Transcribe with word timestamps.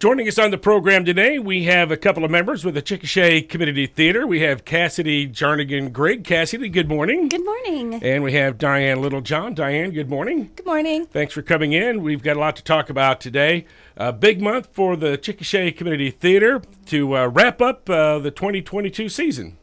Joining 0.00 0.26
us 0.28 0.38
on 0.38 0.50
the 0.50 0.56
program 0.56 1.04
today, 1.04 1.38
we 1.38 1.64
have 1.64 1.90
a 1.90 1.96
couple 1.98 2.24
of 2.24 2.30
members 2.30 2.64
with 2.64 2.74
the 2.74 2.80
Chickasha 2.80 3.46
Community 3.46 3.86
Theater. 3.86 4.26
We 4.26 4.40
have 4.40 4.64
Kassity 4.64 5.30
Jarnagin 5.30 5.92
Grigg. 5.92 6.24
Kassity, 6.24 6.72
good 6.72 6.88
morning. 6.88 7.28
Good 7.28 7.44
morning. 7.44 8.02
And 8.02 8.24
we 8.24 8.32
have 8.32 8.56
Diane 8.56 9.02
Littlejohn. 9.02 9.52
Diane, 9.52 9.90
good 9.90 10.08
morning. 10.08 10.52
Good 10.56 10.64
morning. 10.64 11.04
Thanks 11.04 11.34
for 11.34 11.42
coming 11.42 11.74
in. 11.74 12.02
We've 12.02 12.22
got 12.22 12.38
a 12.38 12.40
lot 12.40 12.56
to 12.56 12.64
talk 12.64 12.88
about 12.88 13.20
today. 13.20 13.66
A 13.98 14.10
big 14.10 14.40
month 14.40 14.70
for 14.72 14.96
the 14.96 15.18
Chickasha 15.18 15.76
Community 15.76 16.10
Theater 16.10 16.62
to 16.86 17.18
uh, 17.18 17.26
wrap 17.26 17.60
up 17.60 17.90
uh, 17.90 18.20
the 18.20 18.30
2022 18.30 19.10
season. 19.10 19.58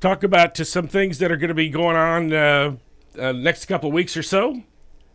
Talk 0.00 0.22
about 0.24 0.54
to 0.54 0.64
some 0.64 0.88
things 0.88 1.18
that 1.18 1.30
are 1.30 1.36
going 1.36 1.48
to 1.48 1.54
be 1.54 1.68
going 1.68 1.96
on 1.96 2.32
uh, 2.32 2.76
uh, 3.18 3.32
next 3.32 3.66
couple 3.66 3.90
of 3.90 3.94
weeks 3.94 4.16
or 4.16 4.22
so. 4.22 4.62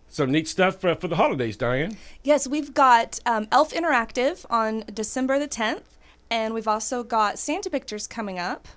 Some 0.09 0.31
neat 0.31 0.47
stuff 0.47 0.83
uh, 0.83 0.95
for 0.95 1.07
the 1.07 1.15
holidays, 1.15 1.55
Diane. 1.55 1.95
Yes, 2.23 2.47
we've 2.47 2.73
got 2.73 3.19
um, 3.27 3.47
Elf 3.51 3.71
Interactive 3.71 4.43
on 4.49 4.83
December 4.91 5.37
the 5.37 5.47
10th, 5.47 5.83
and 6.31 6.53
we've 6.53 6.67
also 6.67 7.03
got 7.03 7.37
Santa 7.37 7.69
Pictures 7.69 8.07
coming 8.07 8.39
up, 8.39 8.67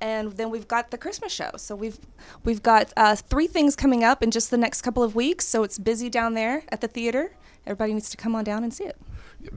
and 0.00 0.32
then 0.32 0.50
we've 0.50 0.66
got 0.66 0.90
the 0.90 0.96
Christmas 0.96 1.30
show. 1.30 1.50
So 1.56 1.76
we've 1.76 1.98
we've 2.42 2.62
got 2.62 2.90
uh, 2.96 3.16
three 3.16 3.46
things 3.46 3.76
coming 3.76 4.02
up 4.02 4.22
in 4.22 4.30
just 4.30 4.50
the 4.50 4.56
next 4.56 4.80
couple 4.80 5.02
of 5.02 5.14
weeks. 5.14 5.46
So 5.46 5.62
it's 5.62 5.78
busy 5.78 6.08
down 6.08 6.32
there 6.34 6.64
at 6.70 6.80
the 6.80 6.88
theater. 6.88 7.34
Everybody 7.66 7.92
needs 7.92 8.10
to 8.10 8.16
come 8.16 8.34
on 8.34 8.42
down 8.42 8.64
and 8.64 8.72
see 8.72 8.84
it. 8.84 8.96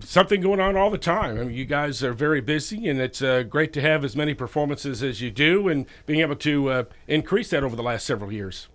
Something 0.01 0.41
going 0.41 0.59
on 0.59 0.75
all 0.75 0.89
the 0.89 0.97
time. 0.97 1.39
I 1.39 1.43
mean, 1.45 1.55
you 1.55 1.65
guys 1.65 2.03
are 2.03 2.13
very 2.13 2.41
busy, 2.41 2.89
and 2.89 2.99
it's 2.99 3.21
uh, 3.21 3.43
great 3.43 3.71
to 3.73 3.81
have 3.81 4.03
as 4.03 4.15
many 4.15 4.33
performances 4.33 5.01
as 5.01 5.21
you 5.21 5.31
do, 5.31 5.69
and 5.69 5.85
being 6.05 6.19
able 6.19 6.35
to 6.37 6.69
uh, 6.69 6.83
increase 7.07 7.51
that 7.51 7.63
over 7.63 7.75
the 7.75 7.83
last 7.83 8.05
several 8.05 8.33
years. 8.33 8.67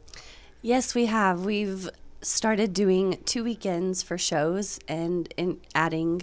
Yes, 0.62 0.94
we 0.94 1.06
have. 1.06 1.44
We've 1.44 1.88
started 2.22 2.72
doing 2.72 3.18
two 3.24 3.44
weekends 3.44 4.02
for 4.02 4.18
shows 4.18 4.78
and 4.88 5.32
in 5.36 5.60
adding 5.74 6.22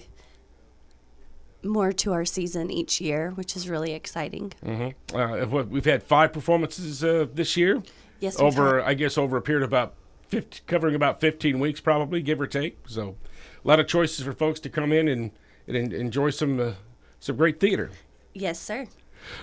more 1.63 1.91
to 1.91 2.13
our 2.13 2.25
season 2.25 2.71
each 2.71 3.01
year, 3.01 3.31
which 3.31 3.55
is 3.55 3.69
really 3.69 3.93
exciting. 3.93 4.53
Mm-hmm. 4.63 5.15
Uh, 5.15 5.45
what, 5.47 5.69
we've 5.69 5.85
had 5.85 6.03
five 6.03 6.33
performances 6.33 7.03
uh, 7.03 7.27
this 7.33 7.57
year. 7.57 7.83
Yes, 8.19 8.39
over 8.39 8.81
I 8.81 8.95
guess 8.95 9.17
over 9.17 9.37
a 9.37 9.41
period 9.41 9.63
of 9.63 9.69
about 9.69 9.93
50, 10.29 10.61
covering 10.65 10.95
about 10.95 11.21
15 11.21 11.59
weeks, 11.59 11.79
probably 11.79 12.21
give 12.21 12.41
or 12.41 12.47
take. 12.47 12.77
So, 12.87 13.15
a 13.63 13.67
lot 13.67 13.79
of 13.79 13.87
choices 13.87 14.25
for 14.25 14.33
folks 14.33 14.59
to 14.61 14.69
come 14.69 14.91
in 14.91 15.07
and, 15.07 15.31
and 15.67 15.93
enjoy 15.93 16.31
some 16.31 16.59
uh, 16.59 16.71
some 17.19 17.35
great 17.35 17.59
theater. 17.59 17.91
Yes, 18.33 18.59
sir. 18.59 18.87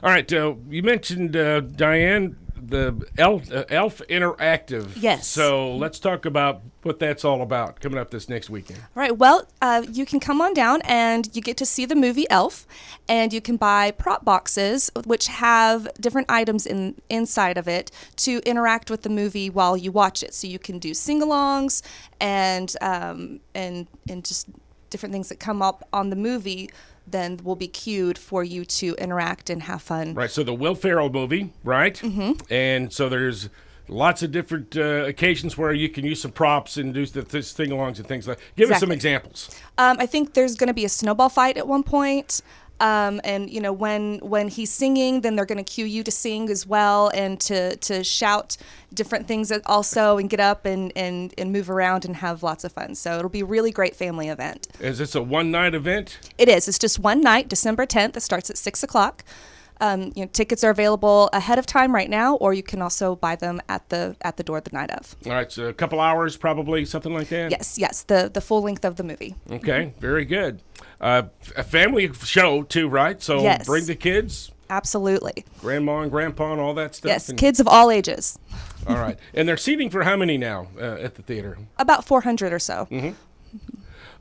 All 0.03 0.11
right, 0.11 0.31
uh, 0.33 0.55
you 0.69 0.83
mentioned 0.83 1.37
uh, 1.37 1.61
Diane 1.61 2.37
the 2.67 3.07
Elf, 3.19 3.53
uh, 3.53 3.65
Elf 3.69 4.01
Interactive. 4.09 4.91
Yes. 4.97 5.27
So 5.27 5.77
let's 5.77 5.99
talk 5.99 6.25
about 6.25 6.63
what 6.83 6.99
that's 6.99 7.25
all 7.25 7.43
about 7.43 7.81
coming 7.81 7.99
up 7.99 8.11
this 8.11 8.29
next 8.29 8.51
weekend. 8.51 8.81
All 8.81 9.01
right. 9.01 9.17
Well, 9.17 9.47
uh, 9.63 9.85
you 9.91 10.05
can 10.07 10.21
come 10.21 10.41
on 10.41 10.55
down 10.55 10.81
and 10.85 11.29
you 11.35 11.43
get 11.43 11.57
to 11.59 11.67
see 11.67 11.85
the 11.87 11.95
movie 11.95 12.29
Elf, 12.31 12.67
and 13.09 13.33
you 13.33 13.41
can 13.41 13.57
buy 13.57 13.91
prop 13.91 14.25
boxes 14.25 14.91
which 15.05 15.27
have 15.29 15.89
different 16.01 16.31
items 16.31 16.67
in 16.67 17.01
inside 17.09 17.59
of 17.59 17.69
it 17.69 17.91
to 18.17 18.41
interact 18.47 18.91
with 18.91 19.03
the 19.03 19.11
movie 19.11 19.51
while 19.51 19.77
you 19.77 19.93
watch 19.93 20.23
it. 20.23 20.35
So 20.35 20.47
you 20.47 20.59
can 20.59 20.79
do 20.79 20.95
sing-alongs 20.95 21.83
and 22.21 22.75
um, 22.81 23.41
and 23.55 23.87
and 24.09 24.25
just 24.25 24.49
different 24.91 25.13
things 25.13 25.29
that 25.29 25.41
come 25.41 25.61
up 25.61 25.89
on 25.93 26.11
the 26.11 26.17
movie. 26.17 26.71
Then 27.07 27.39
will 27.43 27.57
be 27.57 27.69
cued 27.69 28.17
for 28.17 28.43
you 28.43 28.65
to 28.65 28.95
interact 28.95 29.51
and 29.51 29.65
have 29.65 29.83
fun. 29.83 30.15
Right. 30.15 30.31
So 30.31 30.43
the 30.43 30.55
Will 30.55 30.75
Ferrell 30.75 31.11
movie, 31.11 31.53
right? 31.63 31.95
Mm-hmm. 31.95 32.53
And 32.53 32.93
so 32.93 33.09
there's 33.09 33.51
lots 33.89 34.23
of 34.23 34.33
different 34.33 34.77
uh, 34.77 35.05
occasions 35.07 35.59
where 35.59 35.73
you 35.73 35.91
can 35.91 36.05
use 36.05 36.23
some 36.23 36.33
props 36.33 36.79
and 36.79 36.95
do 36.95 37.05
the 37.05 37.23
th- 37.23 37.45
sing-alongs 37.45 37.99
and 37.99 38.07
things 38.07 38.27
like. 38.27 38.39
Give 38.57 38.71
us 38.71 38.81
some 38.81 38.91
examples. 38.91 39.51
Um, 39.77 39.99
I 40.01 40.07
think 40.07 40.33
there's 40.33 40.57
going 40.57 40.69
to 40.69 40.75
be 40.75 40.87
a 40.87 40.89
snowball 40.89 41.29
fight 41.29 41.59
at 41.59 41.69
one 41.69 41.83
point. 41.83 42.41
Um, 42.81 43.21
and 43.23 43.49
you 43.49 43.61
know 43.61 43.73
when 43.73 44.19
when 44.19 44.49
he's 44.49 44.73
singing, 44.73 45.21
then 45.21 45.37
they're 45.37 45.47
going 45.47 45.63
to 45.63 45.73
cue 45.73 45.85
you 45.85 46.03
to 46.03 46.11
sing 46.11 46.51
as 46.51 46.67
well 46.67 47.11
and 47.15 47.41
to 47.43 47.77
to 47.77 48.03
shout 48.03 48.57
different 48.93 49.27
things 49.27 49.53
also 49.67 50.19
and 50.19 50.29
get 50.29 50.41
up 50.41 50.67
and, 50.67 50.93
and 50.97 51.33
and 51.39 51.53
move 51.53 51.71
around 51.71 52.05
and 52.05 52.17
have 52.17 52.43
lots 52.43 52.65
of 52.65 52.73
fun. 52.73 52.95
So 52.95 53.19
it'll 53.19 53.29
be 53.29 53.41
a 53.41 53.47
really 53.47 53.71
great 53.71 53.95
family 53.95 54.29
event. 54.29 54.69
Is 54.81 54.99
this 54.99 55.15
a 55.15 55.23
one-night 55.23 55.75
event? 55.75 56.19
It 56.37 56.49
is. 56.49 56.69
It's 56.69 56.79
just 56.79 56.99
one 56.99 57.21
night, 57.21 57.49
December 57.49 57.87
10th. 57.87 58.17
It 58.17 58.21
starts 58.23 58.51
at 58.51 58.59
six 58.59 58.83
o'clock. 58.83 59.25
Um, 59.85 60.13
you 60.17 60.25
know, 60.25 60.31
tickets 60.33 60.65
are 60.65 60.71
available 60.71 61.29
ahead 61.35 61.59
of 61.59 61.67
time 61.67 61.95
right 61.95 62.09
now, 62.09 62.37
or 62.37 62.55
you 62.55 62.63
can 62.63 62.81
also 62.81 63.17
buy 63.17 63.37
them 63.37 63.61
at 63.69 63.87
the 63.91 64.17
at 64.23 64.39
the 64.39 64.43
door 64.43 64.59
the 64.63 64.71
night 64.73 64.91
of. 64.91 65.15
All 65.27 65.33
right, 65.33 65.53
so 65.53 65.67
a 65.67 65.75
couple 65.75 66.01
hours, 66.01 66.39
probably 66.39 66.87
something 66.87 67.13
like 67.13 67.29
that. 67.29 67.51
Yes, 67.51 67.77
yes, 67.79 68.03
the 68.03 68.31
the 68.33 68.41
full 68.41 68.63
length 68.63 68.87
of 68.87 68.97
the 68.97 69.05
movie. 69.05 69.35
Okay, 69.51 69.93
very 70.01 70.25
good. 70.25 70.63
Uh, 71.03 71.25
a 71.55 71.63
family 71.63 72.11
show 72.25 72.63
too, 72.63 72.89
right? 72.89 73.21
So 73.23 73.43
Yes. 73.43 73.67
bring 73.67 73.85
the 73.85 73.95
kids, 73.95 74.53
Absolutely. 74.71 75.45
grandma 75.61 76.01
and 76.01 76.11
grandpa, 76.11 76.53
and 76.53 76.61
all 76.63 76.73
that 76.75 76.95
stuff. 76.95 77.11
Yes, 77.11 77.29
and- 77.29 77.39
kids 77.39 77.61
of 77.61 77.69
all 77.69 77.91
ages. 77.91 78.39
All 78.87 78.97
right, 78.97 79.19
and 79.35 79.47
they're 79.47 79.59
seating 79.59 79.91
for 79.91 80.05
how 80.05 80.17
many 80.17 80.39
now 80.39 80.69
uh, 80.81 80.97
at 81.07 81.17
the 81.17 81.23
theater? 81.23 81.59
About 81.79 82.07
400 82.07 82.55
or 82.55 82.59
so. 82.59 82.89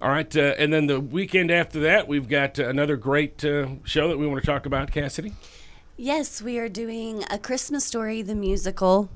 All 0.04 0.10
right, 0.10 0.36
uh, 0.36 0.54
and 0.58 0.74
then 0.74 0.88
the 0.88 1.00
weekend 1.00 1.50
after 1.50 1.80
that, 1.80 2.10
we've 2.10 2.28
got 2.28 2.60
uh, 2.60 2.68
another 2.68 2.98
great 2.98 3.46
uh, 3.46 3.68
show 3.86 4.10
that 4.10 4.18
we 4.18 4.28
want 4.28 4.42
to 4.42 4.46
talk 4.46 4.66
about, 4.66 4.92
Kassity. 4.92 5.32
Yes, 5.96 6.42
we 6.42 6.60
are 6.60 6.68
doing 6.68 7.24
A 7.32 7.40
Christmas 7.40 7.86
Story, 7.86 8.22
the 8.22 8.36
musical, 8.36 9.10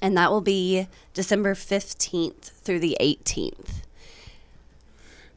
and 0.00 0.16
that 0.16 0.30
will 0.30 0.40
be 0.40 0.88
December 1.12 1.52
15th 1.52 2.44
through 2.44 2.80
the 2.80 2.96
18th. 2.98 3.82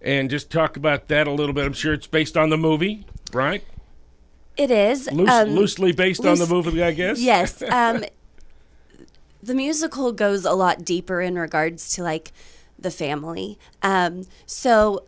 And 0.02 0.30
just 0.30 0.50
talk 0.50 0.78
about 0.78 1.10
that 1.10 1.28
a 1.28 1.32
little 1.32 1.54
bit. 1.54 1.66
I'm 1.66 1.74
sure 1.74 1.92
it's 1.92 2.08
based 2.08 2.38
on 2.38 2.50
the 2.50 2.58
movie, 2.58 3.06
right? 3.34 3.66
It 4.56 4.72
is. 4.72 5.12
Loose, 5.12 5.30
um, 5.30 5.50
loosely 5.50 5.92
based 5.92 6.26
on 6.26 6.38
the 6.38 6.48
movie, 6.48 6.82
I 6.82 6.94
guess. 6.94 7.20
Yes. 7.20 7.62
Um, 7.70 8.06
the 9.44 9.54
musical 9.54 10.14
goes 10.14 10.46
a 10.46 10.54
lot 10.54 10.86
deeper 10.86 11.20
in 11.22 11.38
regards 11.38 11.94
to 11.96 12.04
like 12.04 12.32
the 12.78 12.92
family. 12.92 13.58
Um, 13.82 14.26
so 14.46 15.04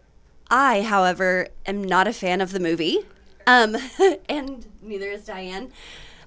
I, 0.50 0.82
however, 0.82 1.50
am 1.66 1.84
not 1.84 2.08
a 2.08 2.14
fan 2.14 2.42
of 2.42 2.52
the 2.52 2.60
movie, 2.60 3.00
um, 3.46 3.76
and 4.30 4.66
neither 4.82 5.10
is 5.10 5.26
Diane. 5.26 5.72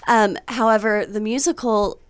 Um, 0.06 0.36
however, 0.48 1.06
the 1.06 1.20
musical 1.20 2.00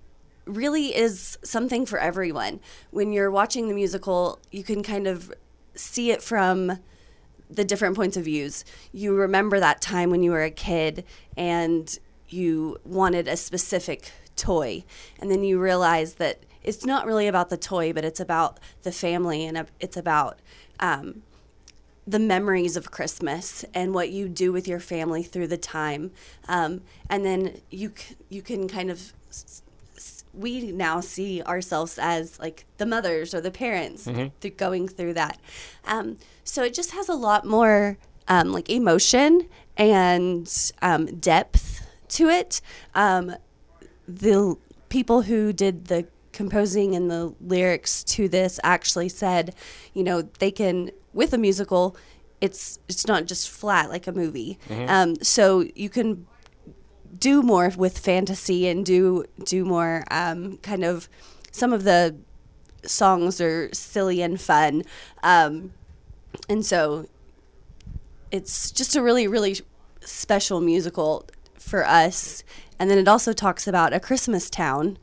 really 0.44 0.94
is 0.96 1.38
something 1.42 1.86
for 1.86 1.98
everyone. 1.98 2.60
When 2.90 3.12
you're 3.12 3.30
watching 3.30 3.68
the 3.68 3.74
musical, 3.74 4.38
you 4.50 4.62
can 4.62 4.82
kind 4.82 5.06
of 5.06 5.32
see 5.74 6.10
it 6.10 6.22
from 6.22 6.78
the 7.50 7.64
different 7.64 7.96
points 7.96 8.16
of 8.16 8.24
views. 8.24 8.64
You 8.92 9.14
remember 9.14 9.60
that 9.60 9.80
time 9.80 10.10
when 10.10 10.22
you 10.22 10.30
were 10.30 10.42
a 10.42 10.50
kid 10.50 11.04
and 11.36 11.98
you 12.28 12.78
wanted 12.84 13.28
a 13.28 13.36
specific 13.36 14.10
toy, 14.36 14.84
and 15.20 15.30
then 15.30 15.44
you 15.44 15.60
realize 15.60 16.14
that 16.14 16.42
it's 16.64 16.84
not 16.84 17.06
really 17.06 17.26
about 17.26 17.50
the 17.50 17.56
toy, 17.56 17.92
but 17.92 18.04
it's 18.04 18.20
about 18.20 18.58
the 18.82 18.92
family 18.92 19.44
and 19.44 19.66
it's 19.80 19.96
about 19.96 20.38
um, 20.80 21.22
the 22.06 22.18
memories 22.18 22.76
of 22.76 22.90
Christmas 22.90 23.64
and 23.74 23.94
what 23.94 24.10
you 24.10 24.28
do 24.28 24.52
with 24.52 24.66
your 24.66 24.80
family 24.80 25.22
through 25.22 25.46
the 25.48 25.56
time. 25.56 26.10
Um, 26.48 26.82
and 27.08 27.24
then 27.24 27.60
you 27.70 27.92
you 28.28 28.42
can 28.42 28.68
kind 28.68 28.90
of 28.90 29.12
we 30.34 30.72
now 30.72 31.00
see 31.00 31.42
ourselves 31.42 31.98
as 31.98 32.38
like 32.40 32.64
the 32.78 32.86
mothers 32.86 33.34
or 33.34 33.40
the 33.40 33.50
parents 33.50 34.06
th- 34.40 34.56
going 34.56 34.88
through 34.88 35.14
that. 35.14 35.38
Um, 35.84 36.16
so 36.44 36.62
it 36.62 36.74
just 36.74 36.92
has 36.92 37.08
a 37.08 37.14
lot 37.14 37.44
more 37.44 37.98
um, 38.28 38.52
like 38.52 38.70
emotion 38.70 39.48
and 39.76 40.72
um, 40.80 41.06
depth 41.20 41.86
to 42.08 42.28
it. 42.28 42.60
Um, 42.94 43.34
the 44.08 44.56
people 44.88 45.22
who 45.22 45.52
did 45.52 45.86
the 45.86 46.06
composing 46.32 46.94
and 46.94 47.10
the 47.10 47.34
lyrics 47.40 48.02
to 48.04 48.28
this 48.28 48.58
actually 48.62 49.08
said, 49.08 49.54
you 49.94 50.02
know, 50.02 50.22
they 50.38 50.50
can 50.50 50.90
with 51.12 51.32
a 51.32 51.38
musical, 51.38 51.96
it's 52.40 52.78
it's 52.88 53.06
not 53.06 53.26
just 53.26 53.48
flat 53.50 53.88
like 53.90 54.06
a 54.06 54.12
movie. 54.12 54.58
Um, 54.88 55.16
so 55.22 55.64
you 55.74 55.88
can 55.88 56.26
do 57.18 57.42
more 57.42 57.70
with 57.76 57.98
fantasy 57.98 58.66
and 58.66 58.84
do 58.84 59.24
do 59.44 59.64
more 59.64 60.04
um, 60.10 60.56
kind 60.58 60.84
of 60.84 61.08
some 61.50 61.72
of 61.72 61.84
the 61.84 62.16
songs 62.84 63.40
are 63.40 63.72
silly 63.72 64.22
and 64.22 64.40
fun, 64.40 64.82
um, 65.22 65.72
and 66.48 66.64
so 66.64 67.06
it's 68.30 68.70
just 68.70 68.96
a 68.96 69.02
really 69.02 69.28
really 69.28 69.56
special 70.00 70.60
musical 70.60 71.26
for 71.58 71.86
us. 71.86 72.42
And 72.78 72.90
then 72.90 72.98
it 72.98 73.06
also 73.06 73.32
talks 73.32 73.68
about 73.68 73.92
a 73.92 74.00
Christmas 74.00 74.50
town, 74.50 74.98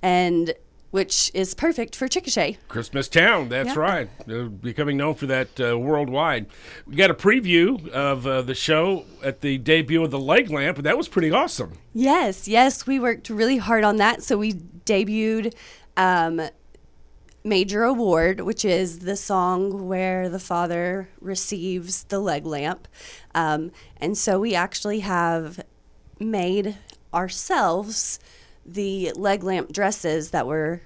and 0.00 0.54
which 0.94 1.28
is 1.34 1.54
perfect 1.56 1.96
for 1.96 2.06
Chickasha. 2.06 2.56
Christmas 2.68 3.08
Town, 3.08 3.48
that's 3.48 3.70
Yeah. 3.70 3.80
right. 3.80 4.08
They're 4.28 4.44
becoming 4.48 4.96
known 4.96 5.16
for 5.16 5.26
that 5.26 5.48
uh, 5.58 5.76
worldwide. 5.76 6.46
We 6.86 6.94
got 6.94 7.10
a 7.10 7.14
preview 7.14 7.88
of 7.88 8.24
uh, 8.28 8.42
the 8.42 8.54
show 8.54 9.04
at 9.20 9.40
the 9.40 9.58
debut 9.58 10.04
of 10.04 10.12
the 10.12 10.20
Leg 10.20 10.50
Lamp, 10.50 10.76
and 10.76 10.86
that 10.86 10.96
was 10.96 11.08
pretty 11.08 11.32
awesome. 11.32 11.72
Yes, 11.92 12.46
yes, 12.46 12.86
we 12.86 13.00
worked 13.00 13.28
really 13.28 13.56
hard 13.56 13.82
on 13.82 13.96
that. 13.96 14.22
So 14.22 14.38
we 14.38 14.52
debuted 14.52 15.54
um, 15.96 16.40
major 17.42 17.82
award, 17.82 18.42
which 18.42 18.64
is 18.64 19.00
the 19.00 19.16
song 19.16 19.88
where 19.88 20.28
the 20.28 20.38
father 20.38 21.08
receives 21.20 22.04
the 22.04 22.20
leg 22.20 22.46
lamp. 22.46 22.86
Um, 23.34 23.72
and 23.96 24.16
so 24.16 24.38
we 24.38 24.54
actually 24.54 25.00
have 25.00 25.58
made 26.20 26.76
ourselves 27.12 28.20
the 28.66 29.12
leg 29.14 29.42
lamp 29.42 29.72
dresses 29.72 30.30
that 30.30 30.46
were 30.46 30.80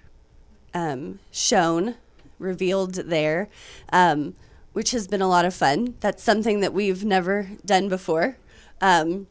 um, 0.74 1.18
shown, 1.30 1.94
revealed 2.38 2.94
there, 2.94 3.48
um, 3.92 4.34
which 4.72 4.90
has 4.92 5.06
been 5.08 5.22
a 5.22 5.28
lot 5.28 5.44
of 5.44 5.54
fun. 5.54 5.94
That's 6.00 6.22
something 6.22 6.60
that 6.60 6.72
we've 6.72 7.04
never 7.04 7.50
done 7.64 7.88
before. 7.88 8.36
Um, 8.80 9.26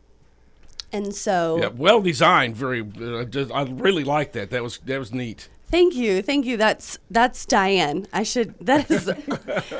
and 0.92 1.14
so, 1.14 1.60
Yeah, 1.60 1.68
well 1.68 2.02
designed. 2.02 2.56
Very. 2.56 2.82
Uh, 2.82 3.26
just, 3.26 3.52
I 3.52 3.64
really 3.64 4.04
like 4.04 4.32
that. 4.34 4.50
That 4.50 4.64
was 4.64 4.78
that 4.80 5.00
was 5.00 5.14
neat. 5.14 5.50
thank 5.70 5.96
you, 5.96 6.22
thank 6.22 6.46
you. 6.46 6.56
That's 6.58 6.98
that's 7.12 7.46
Diane. 7.46 8.08
I 8.14 8.24
should 8.24 8.56
that 8.62 8.90
is 8.90 9.10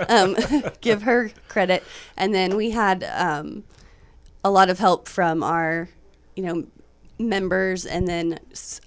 um, 0.10 0.36
give 0.82 1.04
her 1.04 1.32
credit. 1.48 1.84
And 2.18 2.34
then 2.36 2.56
we 2.58 2.72
had 2.72 3.04
um, 3.06 3.64
a 4.44 4.52
lot 4.52 4.70
of 4.70 4.80
help 4.80 5.08
from 5.08 5.44
our, 5.44 5.90
you 6.36 6.44
know, 6.44 6.68
members 7.20 7.86
and 7.86 8.08
then 8.08 8.40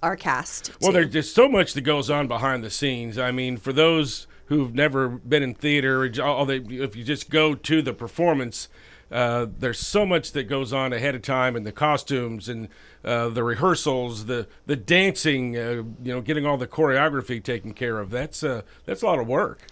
our 0.02 0.16
cast. 0.16 0.70
Well, 0.80 0.90
too. 0.90 0.98
there's 0.98 1.12
just 1.12 1.34
so 1.34 1.48
much 1.48 1.74
that 1.74 1.82
goes 1.82 2.10
on 2.10 2.28
behind 2.28 2.62
the 2.64 2.70
scenes. 2.70 3.18
I 3.18 3.30
mean, 3.30 3.56
for 3.56 3.72
those 3.72 4.26
who've 4.46 4.74
never 4.74 5.08
been 5.08 5.42
in 5.42 5.54
theater, 5.54 6.08
they, 6.08 6.56
if 6.56 6.96
you 6.96 7.04
just 7.04 7.30
go 7.30 7.54
to 7.54 7.82
the 7.82 7.92
performance, 7.92 8.68
uh, 9.10 9.46
there's 9.58 9.80
so 9.80 10.06
much 10.06 10.32
that 10.32 10.44
goes 10.44 10.72
on 10.72 10.92
ahead 10.92 11.14
of 11.14 11.22
time, 11.22 11.56
and 11.56 11.66
the 11.66 11.72
costumes 11.72 12.48
and 12.48 12.68
uh, 13.04 13.28
the 13.28 13.42
rehearsals, 13.42 14.26
the 14.26 14.46
the 14.66 14.76
dancing, 14.76 15.56
uh, 15.56 15.70
you 16.02 16.12
know, 16.12 16.20
getting 16.20 16.46
all 16.46 16.56
the 16.56 16.66
choreography 16.66 17.42
taken 17.42 17.72
care 17.72 17.98
of. 17.98 18.10
That's 18.10 18.44
uh, 18.44 18.62
that's 18.86 19.02
a 19.02 19.06
lot 19.06 19.18
of 19.18 19.26
work. 19.26 19.62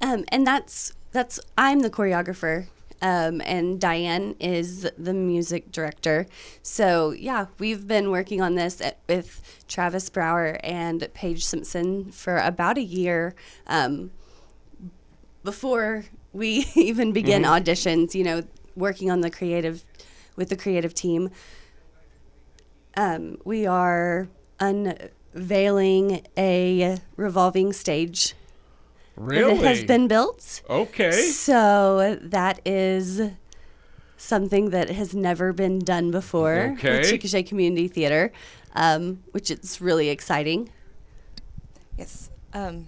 Um, 0.00 0.24
and 0.28 0.46
that's 0.46 0.94
that's 1.12 1.40
I'm 1.58 1.80
the 1.80 1.90
choreographer, 1.90 2.66
um, 3.02 3.40
and 3.44 3.80
Diane 3.80 4.34
is 4.40 4.88
the 4.96 5.14
music 5.14 5.70
director. 5.72 6.26
So 6.62 7.10
yeah, 7.10 7.46
we've 7.58 7.86
been 7.86 8.10
working 8.10 8.40
on 8.40 8.54
this 8.54 8.80
at, 8.80 8.98
with 9.08 9.64
Travis 9.68 10.08
Brower 10.08 10.58
and 10.62 11.06
Paige 11.14 11.44
Simpson 11.44 12.10
for 12.10 12.38
about 12.38 12.78
a 12.78 12.82
year. 12.82 13.34
Um, 13.66 14.10
before 15.42 16.06
we 16.32 16.66
even 16.74 17.12
begin 17.12 17.42
auditions, 17.42 18.14
you 18.14 18.24
know, 18.24 18.42
working 18.74 19.10
on 19.10 19.20
the 19.20 19.30
creative 19.30 19.84
with 20.36 20.48
the 20.48 20.56
creative 20.56 20.94
team. 20.94 21.30
Um, 22.96 23.38
we 23.44 23.66
are 23.66 24.28
unveiling 24.60 26.26
a 26.36 26.98
revolving 27.16 27.72
stage 27.72 28.34
Really? 29.16 29.54
that 29.58 29.64
has 29.64 29.84
been 29.84 30.08
built. 30.08 30.62
okay. 30.68 31.12
So 31.12 32.18
that 32.20 32.60
is 32.64 33.30
something 34.16 34.70
that 34.70 34.90
has 34.90 35.14
never 35.14 35.52
been 35.52 35.78
done 35.78 36.10
before 36.10 36.74
Okay. 36.78 36.98
with 36.98 37.06
Chickasha 37.10 37.46
Community 37.46 37.88
Theater, 37.88 38.32
um, 38.74 39.22
which 39.32 39.50
is 39.50 39.80
really 39.80 40.08
exciting. 40.08 40.70
Yes. 41.98 42.30
Um, 42.52 42.86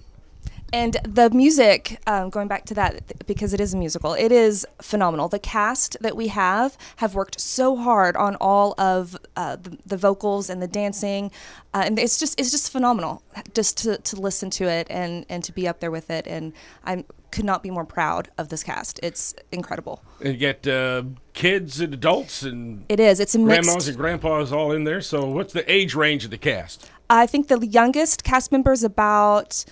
and 0.72 0.96
the 1.04 1.30
music, 1.30 2.00
um, 2.06 2.30
going 2.30 2.48
back 2.48 2.64
to 2.66 2.74
that, 2.74 3.26
because 3.26 3.54
it 3.54 3.60
is 3.60 3.72
a 3.72 3.76
musical, 3.76 4.14
it 4.14 4.32
is 4.32 4.66
phenomenal. 4.82 5.28
The 5.28 5.38
cast 5.38 5.96
that 6.00 6.16
we 6.16 6.28
have 6.28 6.76
have 6.96 7.14
worked 7.14 7.40
so 7.40 7.76
hard 7.76 8.16
on 8.16 8.36
all 8.40 8.74
of 8.78 9.16
uh, 9.36 9.56
the, 9.56 9.78
the 9.86 9.96
vocals 9.96 10.50
and 10.50 10.60
the 10.60 10.66
dancing, 10.66 11.30
uh, 11.72 11.82
and 11.86 11.98
it's 11.98 12.18
just 12.18 12.38
it's 12.40 12.50
just 12.50 12.70
phenomenal. 12.72 13.22
Just 13.54 13.78
to, 13.78 13.98
to 13.98 14.16
listen 14.16 14.50
to 14.50 14.64
it 14.64 14.86
and 14.90 15.24
and 15.28 15.44
to 15.44 15.52
be 15.52 15.68
up 15.68 15.80
there 15.80 15.90
with 15.90 16.10
it, 16.10 16.26
and 16.26 16.52
I 16.84 17.04
could 17.30 17.44
not 17.44 17.62
be 17.62 17.70
more 17.70 17.84
proud 17.84 18.30
of 18.38 18.48
this 18.48 18.62
cast. 18.62 18.98
It's 19.02 19.34
incredible. 19.52 20.02
And 20.20 20.32
you 20.32 20.38
get 20.38 20.66
uh, 20.66 21.02
kids 21.34 21.80
and 21.80 21.92
adults 21.92 22.42
and 22.42 22.84
It 22.88 22.98
is. 22.98 23.20
It's 23.20 23.34
a 23.34 23.38
grandmas 23.38 23.74
mixed. 23.74 23.88
and 23.88 23.96
grandpas 23.96 24.52
all 24.52 24.72
in 24.72 24.84
there. 24.84 25.00
So, 25.00 25.26
what's 25.26 25.52
the 25.52 25.70
age 25.70 25.94
range 25.94 26.24
of 26.24 26.30
the 26.30 26.38
cast? 26.38 26.90
I 27.08 27.26
think 27.26 27.48
the 27.48 27.64
youngest 27.64 28.24
cast 28.24 28.50
member 28.50 28.72
is 28.72 28.82
about 28.82 29.64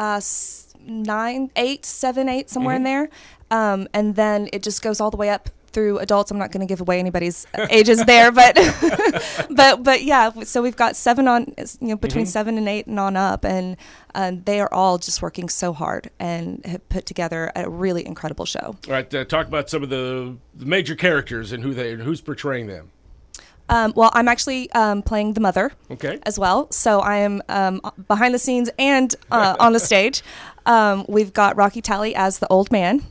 uh, 0.00 0.20
nine, 0.86 1.50
eight, 1.56 1.84
seven, 1.84 2.28
eight, 2.28 2.48
somewhere 2.48 2.74
in 2.74 2.84
there, 2.84 3.10
um, 3.50 3.86
and 3.92 4.16
then 4.16 4.48
it 4.52 4.62
just 4.62 4.82
goes 4.82 4.98
all 4.98 5.10
the 5.10 5.16
way 5.18 5.28
up 5.28 5.50
through 5.72 5.98
adults. 5.98 6.30
I'm 6.30 6.38
not 6.38 6.50
going 6.50 6.66
to 6.66 6.66
give 6.66 6.80
away 6.80 6.98
anybody's 6.98 7.46
ages 7.70 8.02
there, 8.06 8.32
but 8.32 8.54
but 9.50 9.82
but 9.82 10.02
yeah. 10.02 10.30
So 10.44 10.62
we've 10.62 10.74
got 10.74 10.96
seven 10.96 11.28
on, 11.28 11.54
you 11.80 11.88
know, 11.88 11.96
between 11.96 12.24
seven 12.24 12.56
and 12.56 12.66
eight 12.66 12.86
and 12.86 12.98
on 12.98 13.14
up, 13.14 13.44
and 13.44 13.76
um, 14.14 14.42
they 14.44 14.58
are 14.60 14.72
all 14.72 14.96
just 14.96 15.20
working 15.20 15.50
so 15.50 15.74
hard 15.74 16.10
and 16.18 16.64
have 16.64 16.88
put 16.88 17.04
together 17.04 17.52
a 17.54 17.68
really 17.68 18.06
incredible 18.06 18.46
show. 18.46 18.76
All 18.86 18.92
right, 18.92 19.14
uh, 19.14 19.24
talk 19.26 19.46
about 19.48 19.68
some 19.68 19.82
of 19.82 19.90
the, 19.90 20.34
the 20.54 20.66
major 20.66 20.94
characters 20.94 21.52
and 21.52 21.62
who 21.62 21.74
they 21.74 21.92
and 21.92 22.02
who's 22.02 22.22
portraying 22.22 22.66
them. 22.66 22.90
Um, 23.70 23.92
well, 23.96 24.10
I'm 24.14 24.28
actually 24.28 24.70
um, 24.72 25.00
playing 25.02 25.34
the 25.34 25.40
mother 25.40 25.72
Okay. 25.90 26.18
as 26.24 26.38
well. 26.38 26.70
So 26.72 27.00
I 27.00 27.18
am 27.18 27.40
um, 27.48 27.80
behind 28.08 28.34
the 28.34 28.38
scenes 28.38 28.68
and 28.78 29.14
uh, 29.30 29.56
on 29.58 29.72
the 29.72 29.80
stage. 29.80 30.22
Um, 30.66 31.06
we've 31.08 31.32
got 31.32 31.56
Rocky 31.56 31.80
Tally 31.80 32.14
as 32.14 32.38
the 32.38 32.46
old 32.48 32.70
man. 32.70 33.02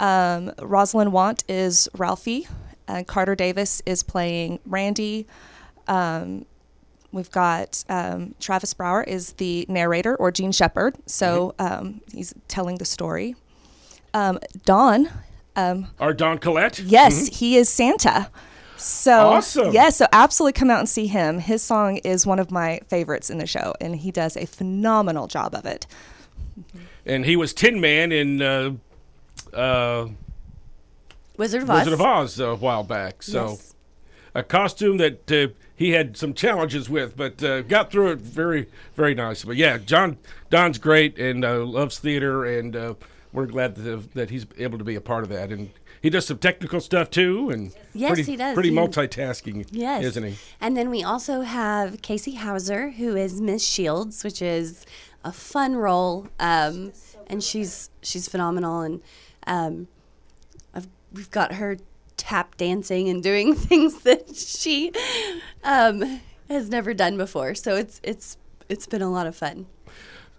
Um, 0.00 0.50
Rosalind 0.62 1.12
Want 1.12 1.44
is 1.46 1.88
Ralphie. 1.96 2.48
And 2.88 3.06
Carter 3.06 3.34
Davis 3.36 3.82
is 3.84 4.02
playing 4.02 4.60
Randy. 4.64 5.26
Um, 5.86 6.46
we've 7.12 7.30
got 7.30 7.84
um, 7.90 8.34
Travis 8.40 8.72
Brower 8.72 9.02
is 9.04 9.34
the 9.34 9.66
narrator 9.68 10.16
or 10.16 10.32
Jean 10.32 10.52
Shepherd. 10.52 10.96
So 11.06 11.54
um, 11.58 12.00
he's 12.12 12.32
telling 12.48 12.76
the 12.78 12.86
story. 12.86 13.36
Um, 14.14 14.40
Don 14.64 15.08
um, 15.54 15.88
Our 16.00 16.14
Don 16.14 16.38
Collette. 16.38 16.78
Yes, 16.80 17.26
he 17.28 17.56
is 17.56 17.68
Santa. 17.68 18.30
So 18.80 19.10
Mm-hmm. 19.12 19.36
Awesome. 19.36 19.72
yeah, 19.72 19.88
so 19.90 20.06
absolutely 20.12 20.54
come 20.58 20.70
out 20.70 20.78
and 20.80 20.88
see 20.88 21.06
him. 21.06 21.38
His 21.38 21.62
song 21.62 21.98
is 21.98 22.26
one 22.26 22.38
of 22.38 22.50
my 22.50 22.80
favorites 22.88 23.30
in 23.30 23.38
the 23.38 23.46
show, 23.46 23.74
and 23.80 23.96
he 23.96 24.10
does 24.10 24.36
a 24.36 24.46
phenomenal 24.46 25.26
job 25.26 25.54
of 25.54 25.66
it. 25.66 25.86
and 27.06 27.24
he 27.24 27.36
was 27.36 27.52
Tin 27.52 27.80
Man 27.80 28.12
in 28.12 28.40
uh, 28.42 28.72
uh, 29.54 30.08
Wizard 31.36 31.62
of 31.62 31.70
Oz. 31.70 31.78
Wizard 31.80 31.92
of 31.94 32.00
Oz 32.00 32.40
a 32.40 32.54
while 32.56 32.82
back. 32.82 33.22
So, 33.22 33.50
Yes. 33.50 33.74
a 34.34 34.42
costume 34.42 34.98
that 34.98 35.30
uh, 35.32 35.48
he 35.74 35.90
had 35.92 36.16
some 36.16 36.34
challenges 36.34 36.88
with, 36.90 37.16
but 37.16 37.42
uh, 37.42 37.62
got 37.62 37.90
through 37.90 38.12
it 38.12 38.18
very, 38.18 38.66
very 38.94 39.14
nice. 39.14 39.44
But 39.44 39.56
yeah, 39.56 39.78
John 39.78 40.18
Don's 40.50 40.78
great 40.78 41.18
and 41.18 41.44
uh, 41.44 41.64
loves 41.64 41.98
theater, 41.98 42.44
and 42.44 42.76
uh, 42.76 42.94
we're 43.32 43.46
glad 43.46 43.74
that, 43.76 44.12
that 44.14 44.30
he's 44.30 44.46
able 44.58 44.78
to 44.78 44.84
be 44.84 44.94
a 44.94 45.00
part 45.00 45.22
of 45.24 45.30
that. 45.30 45.50
And 45.50 45.70
he 46.02 46.10
does 46.10 46.26
some 46.26 46.38
technical 46.38 46.80
stuff 46.80 47.10
too, 47.10 47.50
and 47.50 47.72
Yes, 47.94 48.10
pretty, 48.14 48.22
he 48.32 48.36
does. 48.36 48.54
Pretty 48.54 48.70
He- 48.70 48.76
multitasking, 48.76 49.66
Yes. 49.70 50.04
isn't 50.04 50.24
he? 50.24 50.36
And 50.60 50.76
then 50.76 50.90
we 50.90 51.02
also 51.02 51.42
have 51.42 52.02
Casey 52.02 52.34
Hauser, 52.36 52.90
who 52.90 53.16
is 53.16 53.40
Miss 53.40 53.64
Shields, 53.66 54.24
which 54.24 54.40
is 54.40 54.86
a 55.24 55.32
fun 55.32 55.76
role, 55.76 56.28
um, 56.38 56.92
and 57.26 57.42
she's 57.44 57.90
she's 58.02 58.28
phenomenal. 58.28 58.80
And 58.80 59.00
um, 59.46 59.88
I've, 60.74 60.88
we've 61.12 61.30
got 61.30 61.54
her 61.54 61.76
tap 62.16 62.56
dancing 62.56 63.08
and 63.08 63.22
doing 63.22 63.54
things 63.68 64.02
that 64.02 64.34
she 64.36 64.92
um, 65.64 66.20
has 66.48 66.68
never 66.70 66.94
done 66.94 67.16
before. 67.16 67.54
So 67.54 67.76
it's 67.76 68.00
it's 68.02 68.36
it's 68.68 68.86
been 68.86 69.02
a 69.02 69.10
lot 69.10 69.26
of 69.26 69.36
fun. 69.36 69.66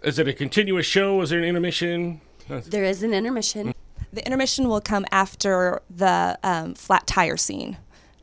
Is 0.04 0.18
it 0.18 0.28
a 0.28 0.34
continuous 0.34 0.88
show? 0.88 1.22
Is 1.22 1.30
there 1.30 1.38
an 1.38 1.46
intermission? 1.46 2.22
There 2.50 2.84
is 2.84 3.04
an 3.04 3.14
intermission. 3.14 3.74
The 4.14 4.26
intermission 4.26 4.68
will 4.68 4.82
come 4.82 5.06
after 5.12 5.82
the 5.90 6.38
um, 6.44 6.74
flat 6.74 7.08
tire 7.08 7.38
scene, 7.38 7.78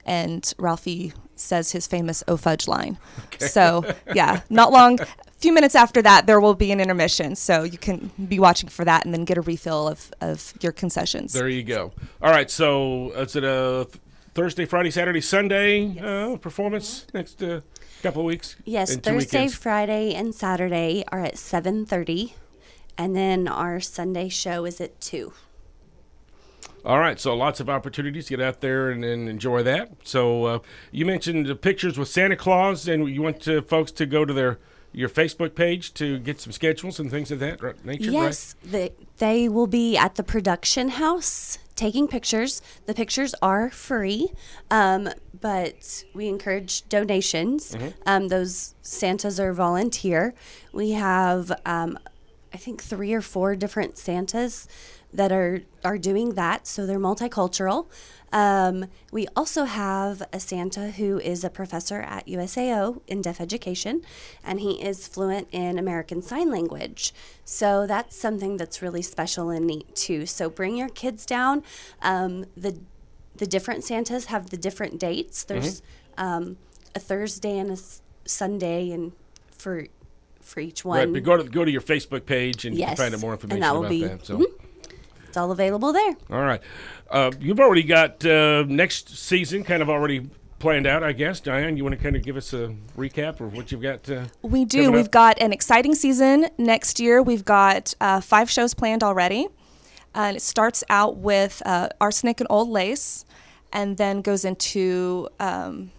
and 0.05 0.53
Ralphie 0.59 1.13
says 1.35 1.73
his 1.73 1.87
famous 1.87 2.23
"Oh 2.29 2.37
fudge" 2.37 2.69
line. 2.69 2.99
So 3.39 3.85
yeah, 4.15 4.43
not 4.51 4.71
long. 4.71 5.01
A 5.01 5.07
few 5.41 5.53
minutes 5.53 5.75
after 5.75 6.03
that, 6.03 6.27
there 6.27 6.41
will 6.41 6.55
be 6.55 6.73
an 6.73 6.81
intermission, 6.81 7.37
so 7.37 7.63
you 7.63 7.79
can 7.79 8.11
be 8.29 8.39
watching 8.39 8.69
for 8.69 8.85
that, 8.85 9.05
and 9.05 9.15
then 9.15 9.25
get 9.25 9.39
a 9.39 9.41
refill 9.41 9.89
of, 9.89 10.11
of 10.21 10.53
your 10.61 10.73
concessions. 10.73 11.33
There 11.33 11.49
you 11.49 11.63
go. 11.63 11.93
All 12.21 12.33
right, 12.33 12.51
so 12.51 13.13
is 13.13 13.37
it 13.37 13.45
a 13.45 13.87
Thursday, 14.35 14.67
Friday, 14.67 14.91
Saturday, 14.91 15.21
Sunday 15.21 15.99
uh, 16.01 16.37
performance 16.37 17.07
next 17.15 17.43
uh, 17.43 17.61
couple 18.03 18.23
of 18.23 18.27
weeks? 18.27 18.57
Yes, 18.65 18.97
Thursday, 18.97 19.17
weekends? 19.17 19.55
Friday, 19.55 20.15
and 20.15 20.35
Saturday 20.35 21.05
are 21.13 21.21
at 21.25 21.39
seven 21.39 21.87
thirty, 21.87 22.35
and 22.99 23.15
then 23.17 23.49
our 23.49 23.81
Sunday 23.81 24.29
show 24.29 24.65
is 24.65 24.81
at 24.81 25.01
two. 25.01 25.33
All 26.85 26.99
right, 26.99 27.19
so 27.19 27.35
lots 27.35 27.61
of 27.61 27.69
opportunities 27.69 28.27
to 28.27 28.37
get 28.37 28.45
out 28.45 28.61
there 28.61 28.91
and, 28.91 29.05
and 29.05 29.29
enjoy 29.29 29.63
that. 29.65 29.91
So 30.05 30.45
uh, 30.45 30.59
you 30.91 31.05
mentioned 31.05 31.47
the 31.47 31.57
pictures 31.57 31.99
with 31.99 32.09
Santa 32.09 32.37
Claus, 32.37 32.89
and 32.89 33.09
you 33.09 33.23
want 33.23 33.41
to, 33.43 33.63
folks 33.63 33.93
to 33.93 34.07
go 34.07 34.25
to 34.25 34.33
their 34.33 34.59
your 34.93 35.09
Facebook 35.09 35.55
page 35.55 35.93
to 35.95 36.19
get 36.19 36.41
some 36.41 36.51
schedules 36.51 36.99
and 36.99 37.11
things 37.11 37.31
of 37.31 37.39
that 37.41 37.63
right, 37.63 37.85
nature. 37.85 38.11
Yes, 38.11 38.57
they, 38.65 38.91
they 39.19 39.49
will 39.49 39.67
be 39.67 39.99
at 39.99 40.15
the 40.15 40.23
production 40.23 40.89
house 40.89 41.59
taking 41.77 42.09
pictures. 42.09 42.63
The 42.87 42.95
pictures 42.95 43.35
are 43.43 43.71
free, 43.71 44.33
um, 44.71 45.11
but 45.41 46.05
we 46.15 46.27
encourage 46.27 46.89
donations. 46.89 47.77
Um, 48.07 48.29
those 48.29 48.75
Santas 48.83 49.39
are 49.39 49.53
volunteer. 49.53 50.35
We 50.73 50.93
have 50.93 51.53
um, 51.67 51.99
I 52.53 52.57
think 52.57 52.83
three 52.83 53.13
or 53.13 53.21
four 53.21 53.55
different 53.57 53.99
Santas 53.99 54.67
that 55.13 55.33
are 55.33 55.63
are 55.85 55.99
doing 55.99 56.35
that. 56.35 56.67
So 56.67 56.87
they're 56.87 56.99
multicultural. 56.99 57.87
Um, 58.31 58.87
we 59.11 59.27
also 59.35 59.65
have 59.65 60.23
a 60.35 60.39
Santa 60.41 60.91
who 60.91 61.19
is 61.19 61.45
a 61.45 61.49
professor 61.51 62.01
at 62.03 62.27
USAO 62.27 63.01
in 63.07 63.23
deaf 63.23 63.41
education, 63.41 64.03
and 64.45 64.61
he 64.61 64.73
is 64.83 65.09
fluent 65.09 65.49
in 65.51 65.79
American 65.79 66.21
Sign 66.21 66.51
Language. 66.51 67.15
So 67.47 67.87
that's 67.87 68.15
something 68.15 68.59
that's 68.59 68.83
really 68.83 69.01
special 69.01 69.49
and 69.49 69.67
neat 69.67 69.95
too. 69.95 70.27
So 70.27 70.51
bring 70.51 70.77
your 70.77 70.91
kids 70.91 71.25
down. 71.25 71.63
Um, 72.03 72.45
the 72.57 72.79
the 73.37 73.47
different 73.47 73.85
Santas 73.85 74.27
have 74.27 74.51
the 74.51 74.57
different 74.59 74.99
dates. 75.01 75.45
There's 75.45 75.81
um, 76.19 76.59
a 76.95 76.99
Thursday 77.01 77.57
and 77.57 77.71
a 77.71 77.75
s- 77.75 78.03
Sunday, 78.27 78.91
and 78.91 79.13
for 79.51 79.87
for 80.43 80.61
each 80.61 80.85
one. 80.85 80.99
Right, 80.99 81.13
but 81.15 81.23
go 81.23 81.37
to 81.39 81.45
go 81.45 81.65
to 81.65 81.71
your 81.71 81.81
Facebook 81.81 82.27
page 82.27 82.67
and 82.67 82.77
you 82.77 82.85
can 82.85 82.97
find 82.97 83.15
out 83.15 83.21
more 83.23 83.33
and 83.33 83.43
information 83.43 83.61
that 83.63 83.73
will 83.73 83.81
about 83.81 83.91
be- 83.91 84.05
that. 84.05 84.27
So, 84.27 84.39
mhm. 84.39 84.45
It's 85.29 85.37
all 85.37 85.51
available 85.51 85.93
there. 85.93 86.17
all 86.31 86.43
right, 86.43 86.61
uh, 87.11 87.31
you've 87.41 87.61
already 87.61 87.83
got 87.83 88.25
uh, 88.25 88.65
next 88.67 89.17
season 89.17 89.63
kind 89.63 89.83
of 89.83 89.89
already 89.89 90.29
planned 90.59 90.87
out, 90.87 91.05
I 91.05 91.13
guess. 91.13 91.39
Diane, 91.41 91.77
you 91.77 91.85
want 91.85 91.97
to 91.97 92.03
kind 92.03 92.17
of 92.17 92.23
give 92.23 92.37
us 92.37 92.53
a 92.53 92.75
recap 92.97 93.41
of 93.41 93.55
what 93.55 93.71
you've 93.71 93.83
got? 93.83 94.09
Uh, 94.11 94.25
We 94.43 94.65
do. 94.65 94.91
We've 94.91 95.11
got 95.11 95.41
an 95.41 95.53
exciting 95.53 95.95
season 95.95 96.49
next 96.59 96.99
year. 96.99 97.23
We've 97.23 97.45
got 97.45 97.95
uh, 98.01 98.21
five 98.21 98.51
shows 98.51 98.75
planned 98.75 99.05
already. 99.05 99.47
And 100.15 100.37
it 100.37 100.41
starts 100.41 100.83
out 100.91 101.19
with 101.19 101.63
uh, 101.65 101.91
Arsenic 102.01 102.41
and 102.41 102.49
Old 102.51 102.69
Lace, 102.71 103.25
and 103.73 103.97
then 103.99 104.21
goes 104.23 104.45
into. 104.45 105.29
Um, 105.39 105.93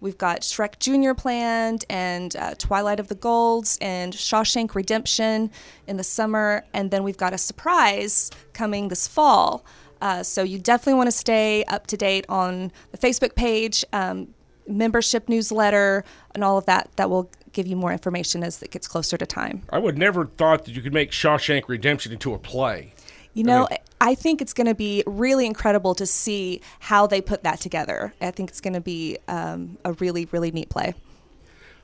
we've 0.00 0.18
got 0.18 0.40
Shrek 0.40 0.78
Jr. 0.78 1.14
planned, 1.14 1.84
and 1.88 2.34
uh, 2.36 2.54
Twilight 2.58 3.00
of 3.00 3.08
the 3.08 3.14
Golds, 3.14 3.78
and 3.80 4.12
Shawshank 4.12 4.74
Redemption 4.74 5.50
in 5.86 5.96
the 5.96 6.04
summer. 6.04 6.64
And 6.72 6.90
then 6.90 7.02
we've 7.02 7.16
got 7.16 7.32
a 7.32 7.38
surprise 7.38 8.30
coming 8.52 8.88
this 8.88 9.06
fall. 9.06 9.64
Uh, 10.00 10.22
so 10.22 10.42
you 10.42 10.58
definitely 10.58 10.94
want 10.94 11.06
to 11.08 11.16
stay 11.16 11.64
up 11.64 11.86
to 11.88 11.96
date 11.96 12.26
on 12.28 12.70
the 12.92 12.98
Facebook 12.98 13.34
page. 13.34 13.84
Um, 13.92 14.28
membership 14.68 15.28
newsletter 15.28 16.04
and 16.34 16.42
all 16.42 16.58
of 16.58 16.66
that 16.66 16.90
that 16.96 17.08
will 17.08 17.30
give 17.52 17.66
you 17.66 17.76
more 17.76 17.92
information 17.92 18.42
as 18.42 18.62
it 18.62 18.70
gets 18.70 18.86
closer 18.86 19.16
to 19.16 19.24
time. 19.24 19.62
I 19.70 19.78
would 19.78 19.96
never 19.96 20.26
thought 20.26 20.66
that 20.66 20.74
you 20.74 20.82
could 20.82 20.92
make 20.92 21.10
Shawshank 21.10 21.68
Redemption 21.68 22.12
into 22.12 22.34
a 22.34 22.38
play. 22.38 22.92
You 23.36 23.44
know, 23.44 23.66
mean- 23.70 23.78
I 24.00 24.14
think 24.14 24.40
it's 24.40 24.54
going 24.54 24.66
to 24.66 24.74
be 24.74 25.02
really 25.06 25.44
incredible 25.44 25.94
to 25.96 26.06
see 26.06 26.62
how 26.80 27.06
they 27.06 27.20
put 27.20 27.42
that 27.42 27.60
together. 27.60 28.14
I 28.20 28.30
think 28.30 28.48
it's 28.48 28.62
going 28.62 28.72
to 28.72 28.80
be 28.80 29.18
um, 29.28 29.76
a 29.84 29.92
really, 29.94 30.26
really 30.32 30.50
neat 30.50 30.70
play. 30.70 30.94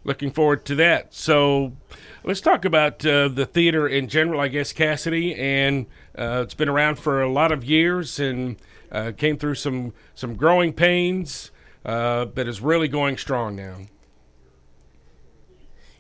Looking 0.05 0.31
forward 0.31 0.65
to 0.65 0.75
that. 0.77 1.15
So, 1.15 1.75
let's 2.25 2.41
talk 2.41 2.65
about 2.65 3.05
uh, 3.07 3.29
the 3.29 3.47
theater 3.47 3.87
in 3.87 4.09
general. 4.09 4.41
I 4.41 4.49
guess 4.49 4.73
Kassity, 4.73 5.39
and 5.39 5.87
uh, 6.19 6.41
it's 6.43 6.55
been 6.55 6.69
around 6.69 6.99
for 6.99 7.23
a 7.23 7.31
lot 7.31 7.53
of 7.53 7.65
years 7.65 8.19
and 8.19 8.57
uh, 8.91 9.13
came 9.17 9.37
through 9.37 9.55
some 9.55 9.93
some 10.15 10.35
growing 10.35 10.73
pains, 10.73 11.51
uh, 11.85 12.25
but 12.25 12.49
is 12.49 12.61
really 12.61 12.89
going 12.89 13.17
strong 13.17 13.55
now. 13.55 13.77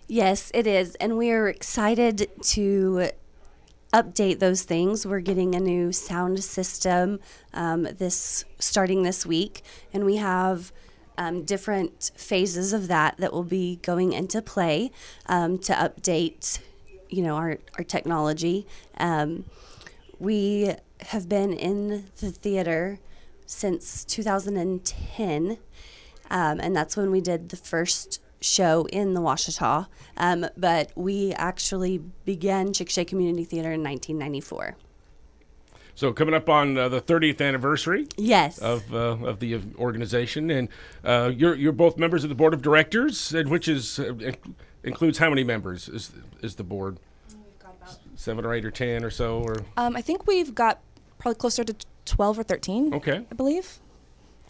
Yes, 0.08 0.50
it 0.52 0.66
is. 0.66 0.94
And 0.96 1.16
we 1.16 1.30
are 1.30 1.48
excited 1.48 2.28
to 2.42 3.12
update 3.92 4.38
those 4.38 4.62
things. 4.62 5.06
We're 5.06 5.20
getting 5.20 5.54
a 5.54 5.60
new 5.60 5.92
sound 5.92 6.42
system 6.42 7.20
um, 7.52 7.82
this 7.98 8.44
starting 8.58 9.02
this 9.02 9.26
week, 9.26 9.62
and 9.92 10.04
we 10.04 10.16
have 10.16 10.72
um, 11.18 11.44
different 11.44 12.10
phases 12.16 12.72
of 12.72 12.88
that 12.88 13.18
that 13.18 13.32
will 13.32 13.44
be 13.44 13.76
going 13.82 14.12
into 14.12 14.40
play 14.40 14.90
um, 15.26 15.58
to 15.58 15.72
update, 15.74 16.60
you 17.08 17.22
know, 17.22 17.36
our 17.36 17.58
our 17.78 17.84
technology. 17.84 18.66
Um, 18.96 19.44
we 20.18 20.74
have 21.06 21.28
been 21.28 21.52
in 21.52 22.06
the 22.20 22.30
theater 22.30 23.00
since 23.44 24.04
2010, 24.04 25.58
um, 26.30 26.60
and 26.60 26.74
that's 26.74 26.96
when 26.96 27.10
we 27.10 27.20
did 27.20 27.50
the 27.50 27.56
first 27.56 28.20
show 28.42 28.86
in 28.92 29.14
the 29.14 29.20
Washita. 29.20 29.86
Um, 30.16 30.46
but 30.56 30.92
we 30.94 31.32
actually 31.34 31.98
began 32.24 32.68
Chickasha 32.68 33.06
Community 33.06 33.44
Theater 33.44 33.72
in 33.72 33.82
1994. 33.82 34.76
So, 35.94 36.12
coming 36.12 36.34
up 36.34 36.48
on 36.48 36.78
uh, 36.78 36.88
the 36.88 37.00
30th 37.02 37.40
anniversary 37.46 38.06
Yes. 38.16 38.58
of 38.58 38.92
uh, 38.94 39.18
of 39.26 39.40
the 39.40 39.60
organization, 39.78 40.50
and 40.50 40.68
uh, 41.04 41.30
you're 41.34 41.54
you're 41.54 41.70
both 41.72 41.98
members 41.98 42.24
of 42.24 42.30
the 42.30 42.34
board 42.34 42.54
of 42.54 42.62
directors, 42.62 43.34
and 43.34 43.50
which 43.50 43.68
is 43.68 43.98
uh, 43.98 44.14
includes 44.84 45.18
how 45.18 45.28
many 45.28 45.44
members 45.44 45.88
is 45.90 46.10
is 46.42 46.54
the 46.54 46.64
board? 46.64 46.98
Seven 48.16 48.44
or 48.44 48.54
eight 48.54 48.64
or 48.64 48.70
ten 48.70 49.04
or 49.04 49.10
so, 49.10 49.40
or 49.40 49.64
Um, 49.76 49.94
I 49.96 50.00
think 50.00 50.26
we've 50.26 50.54
got 50.54 50.80
probably 51.18 51.36
closer 51.38 51.62
to 51.64 51.74
12 52.04 52.38
or 52.38 52.42
13, 52.42 52.94
okay. 52.94 53.24
I 53.30 53.34
believe, 53.34 53.78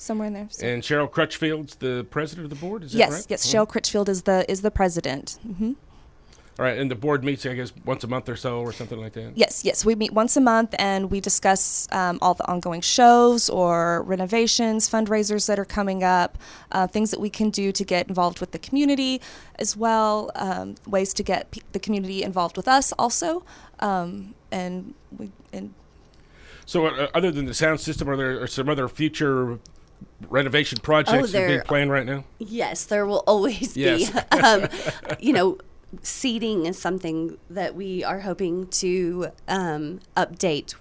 somewhere 0.02 0.26
in 0.28 0.34
there. 0.34 0.48
So- 0.50 0.66
And 0.66 0.82
Cheryl 0.82 1.10
Crutchfield's 1.10 1.76
the 1.76 2.06
president 2.10 2.44
of 2.44 2.50
the 2.50 2.56
board. 2.66 2.84
Is 2.84 2.92
that 2.92 2.98
yes, 2.98 3.12
right? 3.12 3.26
yes. 3.28 3.46
Mhm. 3.46 3.52
Cheryl 3.54 3.68
Crutchfield 3.68 4.08
is 4.08 4.22
the 4.22 4.50
is 4.50 4.62
the 4.62 4.70
president. 4.70 5.38
hmm 5.42 5.72
All 6.58 6.66
right, 6.66 6.76
and 6.76 6.90
the 6.90 6.94
board 6.94 7.24
meets, 7.24 7.46
I 7.46 7.54
guess, 7.54 7.72
once 7.86 8.04
a 8.04 8.06
month 8.06 8.28
or 8.28 8.36
so, 8.36 8.60
or 8.60 8.72
something 8.74 8.98
like 9.00 9.14
that. 9.14 9.32
Yes, 9.36 9.64
yes. 9.64 9.86
We 9.86 9.94
meet 9.94 10.12
once 10.12 10.36
a 10.36 10.40
month 10.40 10.74
and 10.78 11.10
we 11.10 11.18
discuss 11.18 11.88
um, 11.92 12.18
all 12.20 12.34
the 12.34 12.46
ongoing 12.46 12.82
shows 12.82 13.48
or 13.48 14.02
renovations, 14.02 14.86
fundraisers 14.88 15.46
that 15.46 15.58
are 15.58 15.64
coming 15.64 16.04
up, 16.04 16.36
uh, 16.70 16.86
things 16.86 17.10
that 17.10 17.20
we 17.20 17.30
can 17.30 17.48
do 17.48 17.72
to 17.72 17.84
get 17.84 18.06
involved 18.06 18.40
with 18.40 18.50
the 18.50 18.58
community 18.58 19.22
as 19.58 19.78
well, 19.78 20.30
um, 20.34 20.74
ways 20.86 21.14
to 21.14 21.22
get 21.22 21.56
the 21.72 21.78
community 21.80 22.22
involved 22.22 22.58
with 22.58 22.68
us 22.68 22.92
also. 22.98 23.44
Um, 23.80 24.34
and 24.50 24.92
we, 25.16 25.32
and 25.54 25.72
So, 26.66 26.86
uh, 26.86 27.08
other 27.14 27.30
than 27.30 27.46
the 27.46 27.54
sound 27.54 27.80
system, 27.80 28.10
are 28.10 28.16
there 28.16 28.42
are 28.42 28.46
some 28.46 28.68
other 28.68 28.88
future 28.88 29.58
renovation 30.28 30.78
projects 30.82 31.32
that 31.32 31.42
are 31.44 31.46
being 31.48 31.60
planned 31.62 31.90
right 31.90 32.06
now? 32.06 32.24
Yes, 32.38 32.84
there 32.84 33.06
will 33.06 33.24
always 33.26 33.76
Yes. 33.76 34.10
be. 34.10 34.18
um, 34.38 34.68
you 35.20 35.32
know, 35.32 35.58
seating 36.02 36.66
is 36.66 36.78
something 36.78 37.36
that 37.50 37.74
we 37.74 38.02
are 38.02 38.20
hoping 38.20 38.66
to 38.68 39.28
um, 39.48 40.00
update 40.16 40.74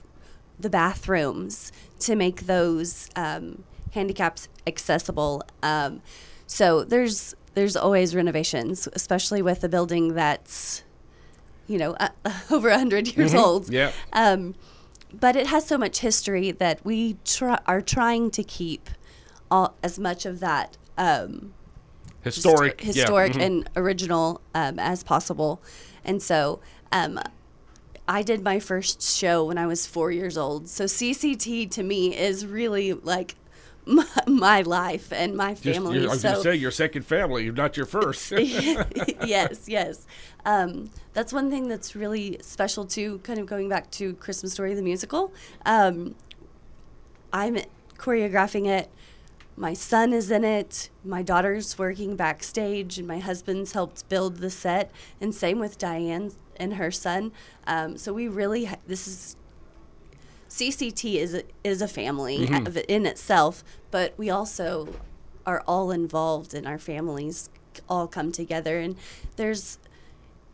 the 0.59 0.69
bathrooms 0.69 1.71
to 1.99 2.15
make 2.15 2.41
those 2.45 3.09
um, 3.15 3.63
handicaps 3.93 4.47
accessible. 4.65 5.43
Um, 5.61 6.01
so 6.47 6.83
there's 6.83 7.35
there's 7.53 7.75
always 7.75 8.15
renovations, 8.15 8.87
especially 8.93 9.41
with 9.41 9.63
a 9.63 9.69
building 9.69 10.13
that's 10.15 10.83
you 11.67 11.77
know 11.77 11.95
uh, 11.99 12.09
over 12.51 12.69
a 12.69 12.77
hundred 12.77 13.15
years 13.17 13.33
old. 13.33 13.69
Yeah. 13.69 13.91
Um, 14.13 14.55
but 15.13 15.35
it 15.35 15.47
has 15.47 15.65
so 15.67 15.77
much 15.77 15.99
history 15.99 16.51
that 16.51 16.85
we 16.85 17.17
try, 17.25 17.59
are 17.65 17.81
trying 17.81 18.31
to 18.31 18.43
keep 18.43 18.89
all, 19.51 19.75
as 19.84 20.00
much 20.00 20.25
of 20.25 20.39
that 20.39 20.77
um, 20.98 21.53
Historic, 22.24 22.77
histo- 22.77 22.96
yeah, 22.96 23.01
historic 23.01 23.34
mhm. 23.34 23.41
and 23.46 23.70
original 23.75 24.41
um, 24.55 24.79
as 24.79 25.03
possible. 25.03 25.62
And 26.05 26.22
so 26.22 26.60
um, 26.91 27.20
I 28.08 28.22
did 28.22 28.43
my 28.43 28.60
first 28.60 29.01
show 29.01 29.43
when 29.46 29.58
I 29.58 29.65
was 29.67 29.86
four 29.86 30.12
years 30.12 30.38
old. 30.38 30.70
So 30.70 30.86
CCT 30.86 31.70
to 31.72 31.84
me 31.84 32.15
is 32.15 32.46
really 32.46 32.93
like 32.93 33.36
my, 33.86 34.05
my 34.27 34.62
life 34.62 35.12
and 35.12 35.36
my 35.36 35.55
family. 35.55 35.96
you're- 35.96 36.08
I 36.08 36.12
was 36.12 36.22
so 36.22 36.34
going 36.34 36.43
to 36.43 36.51
say 36.51 36.55
your 36.55 36.72
second 36.72 37.03
family, 37.03 37.50
not 37.51 37.75
your 37.75 37.88
first. 37.88 38.31
yes, 38.38 39.63
yes. 39.67 40.05
Um, 40.46 40.91
that's 41.13 41.34
one 41.34 41.50
thing 41.50 41.67
that's 41.67 41.96
really 41.96 42.38
special 42.41 42.86
too. 42.86 43.20
Kind 43.20 43.39
of 43.39 43.48
going 43.48 43.67
back 43.67 43.89
to 43.91 44.13
Christmas 44.15 44.53
Story 44.53 44.75
the 44.75 44.84
musical. 44.84 45.34
Um, 45.65 46.13
I'm 47.34 47.58
choreographing 47.98 48.67
it. 48.67 48.89
My 49.62 49.74
son 49.75 50.12
is 50.12 50.32
in 50.32 50.44
it. 50.44 50.89
My 51.06 51.22
daughter's 51.22 51.77
working 51.77 52.15
backstage, 52.15 52.98
and 52.98 53.08
my 53.08 53.20
husband's 53.20 53.74
helped 53.74 54.10
build 54.10 54.38
the 54.38 54.50
set. 54.50 54.89
And 55.22 55.36
same 55.36 55.60
with 55.60 55.77
Diane 55.77 56.32
and 56.58 56.74
her 56.74 56.89
son. 56.89 57.32
Um, 57.68 57.96
so 57.96 58.12
we 58.12 58.27
really 58.27 58.65
ha- 58.65 58.77
this 58.88 59.08
is 59.08 59.36
CCT 60.50 61.13
is 61.15 61.36
a, 61.36 61.44
is 61.63 61.80
a 61.84 61.88
family 61.88 62.50
of 62.65 62.75
it 62.75 62.88
in 62.88 63.06
itself, 63.06 63.63
but 63.91 64.15
we 64.18 64.32
also 64.32 64.88
are 65.46 65.63
all 65.68 65.91
involved, 65.91 66.56
and 66.56 66.65
our 66.65 66.80
families 66.80 67.51
all 67.88 68.08
come 68.08 68.32
together. 68.32 68.80
And 68.80 68.96
there's 69.36 69.77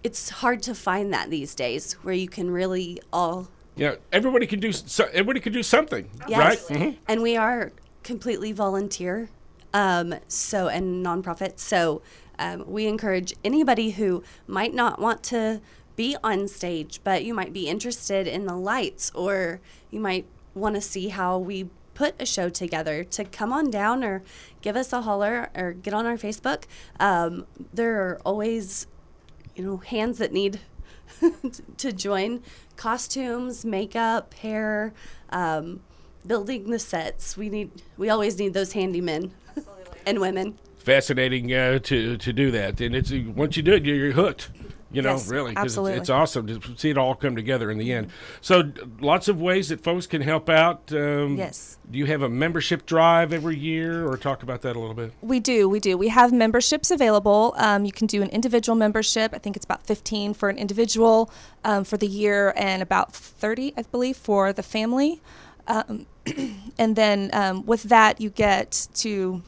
it's 0.04 0.30
hard 0.30 0.62
to 0.64 0.76
find 0.76 1.14
that 1.14 1.30
these 1.30 1.56
days 1.56 1.94
where 2.04 2.14
you 2.14 2.28
can 2.28 2.52
really 2.52 3.00
all 3.14 3.48
yeah, 3.78 3.96
everybody 4.12 4.48
can 4.48 4.60
do 4.60 4.74
so, 4.74 5.06
everybody 5.14 5.40
can 5.40 5.54
do 5.54 5.64
something, 5.64 6.10
Yes. 6.28 6.70
right? 6.70 6.78
Mhm. 6.80 6.98
And 7.08 7.22
we 7.22 7.38
are 7.38 7.72
completely 8.08 8.54
volunteer, 8.54 9.30
um, 9.74 10.16
so 10.30 10.70
and 10.70 11.06
nonprofit. 11.06 11.60
So 11.60 12.02
um, 12.40 12.64
we 12.66 12.88
encourage 12.88 13.34
anybody 13.44 13.92
who 13.92 14.24
might 14.48 14.74
not 14.74 14.98
want 14.98 15.24
to 15.24 15.60
be 15.98 16.16
on 16.24 16.48
stage, 16.48 17.02
but 17.04 17.26
you 17.26 17.34
might 17.34 17.52
be 17.52 17.68
interested 17.68 18.26
in 18.26 18.46
the 18.46 18.56
lights, 18.56 19.12
or 19.14 19.60
you 19.92 20.00
might 20.00 20.26
want 20.56 20.76
to 20.76 20.82
see 20.82 21.10
how 21.10 21.38
we 21.38 21.70
put 21.96 22.16
a 22.18 22.26
show 22.26 22.48
together 22.48 23.04
to 23.04 23.26
come 23.26 23.52
on 23.52 23.70
down 23.70 24.06
or 24.06 24.24
give 24.62 24.78
us 24.78 24.94
a 24.94 25.02
holler 25.02 25.50
or 25.54 25.74
get 25.74 25.94
on 25.94 26.06
our 26.06 26.16
Facebook. 26.16 26.64
Um, 27.02 27.46
there 27.74 28.02
are 28.04 28.22
always, 28.24 28.88
you 29.54 29.66
know, 29.66 29.78
hands 29.78 30.18
that 30.20 30.32
need 30.32 30.62
to 31.78 31.92
join 31.92 32.42
costumes, 32.78 33.66
makeup, 33.66 34.34
hair, 34.36 34.94
um, 35.30 35.82
building 36.28 36.70
the 36.70 36.80
sets. 36.80 37.38
We 37.38 37.50
need 37.50 37.72
we 37.98 38.10
always 38.10 38.38
need 38.38 38.54
those 38.54 38.74
handymen 38.74 39.32
and 40.06 40.20
women. 40.20 40.58
Fascinating 40.78 41.54
uh, 41.54 41.80
to 41.80 42.18
to 42.18 42.34
do 42.34 42.52
that, 42.52 42.80
and 42.82 42.96
it's 42.96 43.12
once 43.36 43.58
you 43.58 43.64
do 43.64 43.74
it, 43.74 43.86
you're, 43.86 43.96
you're 43.96 44.14
hooked. 44.14 44.50
You 44.90 45.02
know, 45.02 45.12
Yes, 45.12 45.28
really, 45.28 45.54
'cause 45.54 45.66
absolutely. 45.66 45.94
It's, 45.96 46.02
it's 46.04 46.10
awesome 46.10 46.48
to 46.48 46.62
see 46.78 46.90
it 46.90 46.98
all 46.98 47.14
come 47.14 47.36
together 47.36 47.70
in 47.70 47.78
the 47.78 47.92
end. 47.92 48.10
So, 48.40 48.72
lots 49.02 49.28
of 49.28 49.42
ways 49.42 49.68
that 49.68 49.84
folks 49.84 50.08
can 50.08 50.22
help 50.22 50.48
out. 50.48 50.94
Um, 50.94 51.36
Yes. 51.36 51.78
Do 51.92 52.00
you 52.00 52.06
have 52.06 52.22
a 52.22 52.30
membership 52.30 52.86
drive 52.86 53.34
every 53.34 53.58
year, 53.58 54.08
or 54.08 54.16
talk 54.16 54.44
about 54.44 54.62
that 54.62 54.78
a 54.78 54.80
little 54.80 54.96
bit? 54.96 55.12
We 55.22 55.42
do, 55.42 55.68
we 55.68 55.82
do. 55.82 55.98
We 55.98 56.08
have 56.08 56.32
memberships 56.32 56.90
available. 56.90 57.54
Um, 57.58 57.84
you 57.84 57.92
can 57.92 58.08
do 58.08 58.22
an 58.22 58.30
individual 58.30 58.78
membership. 58.78 59.34
I 59.34 59.40
think 59.40 59.58
it's 59.58 59.66
about 59.66 59.86
15 59.86 60.34
for 60.34 60.48
an 60.48 60.58
individual 60.58 61.30
um, 61.66 61.84
for 61.84 61.98
the 61.98 62.08
year, 62.08 62.54
and 62.56 62.82
about 62.82 63.12
30, 63.14 63.74
I 63.76 63.82
believe, 63.82 64.16
for 64.16 64.54
the 64.54 64.64
family. 64.64 65.22
Um, 65.68 66.06
and 66.78 66.96
then 66.96 67.30
um, 67.34 67.66
with 67.66 67.84
that, 67.84 68.20
you 68.22 68.30
get 68.30 68.88
to 68.96 69.44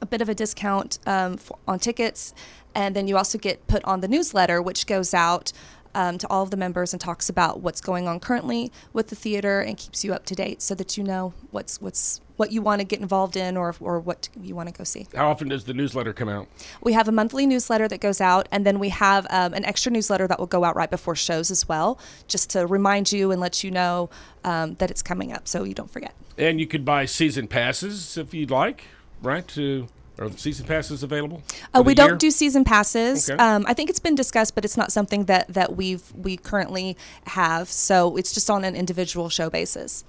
a 0.00 0.06
bit 0.06 0.20
of 0.20 0.28
a 0.28 0.34
discount 0.34 0.98
um, 1.06 1.36
for, 1.36 1.58
on 1.68 1.78
tickets, 1.78 2.34
and 2.74 2.96
then 2.96 3.08
you 3.08 3.16
also 3.16 3.38
get 3.38 3.66
put 3.66 3.84
on 3.84 4.00
the 4.00 4.08
newsletter, 4.08 4.62
which 4.62 4.86
goes 4.86 5.12
out 5.12 5.52
um, 5.94 6.18
to 6.18 6.28
all 6.28 6.42
of 6.42 6.50
the 6.50 6.56
members 6.56 6.92
and 6.92 7.00
talks 7.00 7.28
about 7.28 7.60
what's 7.60 7.80
going 7.80 8.08
on 8.08 8.20
currently 8.20 8.70
with 8.92 9.08
the 9.08 9.16
theater 9.16 9.60
and 9.60 9.76
keeps 9.76 10.04
you 10.04 10.12
up 10.12 10.24
to 10.26 10.34
date, 10.34 10.62
so 10.62 10.74
that 10.74 10.96
you 10.96 11.04
know 11.04 11.34
what's 11.50 11.80
what's 11.80 12.20
what 12.36 12.52
you 12.52 12.62
want 12.62 12.80
to 12.80 12.86
get 12.86 13.00
involved 13.00 13.36
in 13.36 13.56
or 13.56 13.74
or 13.80 14.00
what 14.00 14.28
you 14.40 14.54
want 14.54 14.68
to 14.68 14.74
go 14.74 14.82
see. 14.84 15.06
How 15.14 15.28
often 15.28 15.48
does 15.48 15.64
the 15.64 15.74
newsletter 15.74 16.12
come 16.12 16.28
out? 16.28 16.48
We 16.82 16.94
have 16.94 17.06
a 17.06 17.12
monthly 17.12 17.46
newsletter 17.46 17.86
that 17.88 18.00
goes 18.00 18.20
out, 18.20 18.48
and 18.50 18.64
then 18.64 18.78
we 18.78 18.88
have 18.88 19.26
um, 19.30 19.52
an 19.52 19.64
extra 19.64 19.92
newsletter 19.92 20.26
that 20.26 20.38
will 20.38 20.46
go 20.46 20.64
out 20.64 20.74
right 20.74 20.90
before 20.90 21.14
shows 21.14 21.50
as 21.50 21.68
well, 21.68 21.98
just 22.28 22.48
to 22.50 22.66
remind 22.66 23.12
you 23.12 23.30
and 23.30 23.40
let 23.40 23.62
you 23.62 23.70
know 23.70 24.08
um, 24.44 24.74
that 24.76 24.90
it's 24.90 25.02
coming 25.02 25.32
up, 25.32 25.46
so 25.46 25.64
you 25.64 25.74
don't 25.74 25.90
forget. 25.90 26.14
And 26.38 26.58
you 26.58 26.66
could 26.66 26.84
buy 26.84 27.04
season 27.04 27.46
passes 27.46 28.16
if 28.16 28.32
you'd 28.32 28.50
like, 28.50 28.84
right? 29.20 29.46
To 29.48 29.88
are 30.20 30.30
season 30.36 30.66
passes 30.66 31.02
available? 31.02 31.42
Uh, 31.74 31.82
we 31.84 31.94
don't 31.94 32.18
do 32.18 32.30
season 32.30 32.62
passes. 32.64 33.30
Okay. 33.30 33.42
Um, 33.42 33.64
I 33.66 33.74
think 33.74 33.88
it's 33.90 33.98
been 33.98 34.14
discussed, 34.14 34.54
but 34.54 34.64
it's 34.64 34.76
not 34.76 34.92
something 34.92 35.24
that 35.24 35.48
that 35.48 35.76
we've 35.76 36.02
we 36.14 36.36
currently 36.36 36.96
have. 37.24 37.68
So 37.68 38.16
it's 38.16 38.32
just 38.32 38.50
on 38.50 38.64
an 38.64 38.76
individual 38.76 39.28
show 39.30 39.48
basis. 39.50 40.04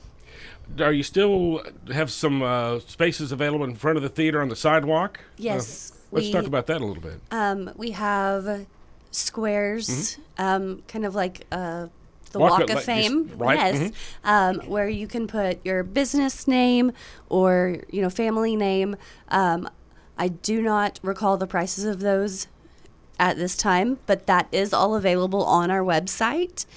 Are 0.80 0.94
you 0.94 1.04
still 1.04 1.64
have 1.94 2.12
some 2.12 2.42
uh, 2.42 2.80
spaces 2.80 3.32
available 3.32 3.66
in 3.66 3.76
front 3.76 3.98
of 3.98 4.04
the 4.04 4.10
theater 4.10 4.42
on 4.42 4.50
the 4.50 4.56
sidewalk? 4.56 5.20
Yes, 5.38 5.92
Uh, 5.92 5.96
let's 6.12 6.28
we- 6.28 6.32
talk 6.34 6.46
about 6.46 6.68
that 6.68 6.82
a 6.82 6.86
little 6.86 7.04
bit. 7.04 7.20
Um, 7.32 7.72
we 7.76 7.92
have 7.92 8.66
squares, 9.12 10.18
um, 10.38 10.82
kind 10.88 11.06
of 11.06 11.14
like 11.16 11.46
uh, 11.52 11.88
the 12.32 12.40
Walk 12.40 12.52
Walk, 12.52 12.62
of- 12.62 12.70
of 12.70 12.76
like 12.76 12.86
Fame. 12.86 13.28
just- 13.28 13.40
right, 13.40 13.74
Yes, 13.76 13.92
um, 14.24 14.60
where 14.68 14.88
you 14.88 15.08
can 15.08 15.28
put 15.28 15.60
your 15.66 15.84
business 15.84 16.48
name 16.48 16.92
or 17.30 17.78
you 17.90 18.02
know 18.02 18.10
family 18.10 18.56
name. 18.56 18.96
Um, 19.30 19.70
I 20.22 20.28
do 20.28 20.62
not 20.62 21.00
recall 21.02 21.38
the 21.38 21.48
prices 21.48 21.84
of 21.84 22.02
those 22.02 22.46
at 23.18 23.38
this 23.38 23.58
time, 23.58 23.98
but 24.06 24.28
that 24.28 24.48
is 24.52 24.72
all 24.72 24.94
available 24.94 25.44
on 25.44 25.72
our 25.72 25.82
website. 25.82 26.68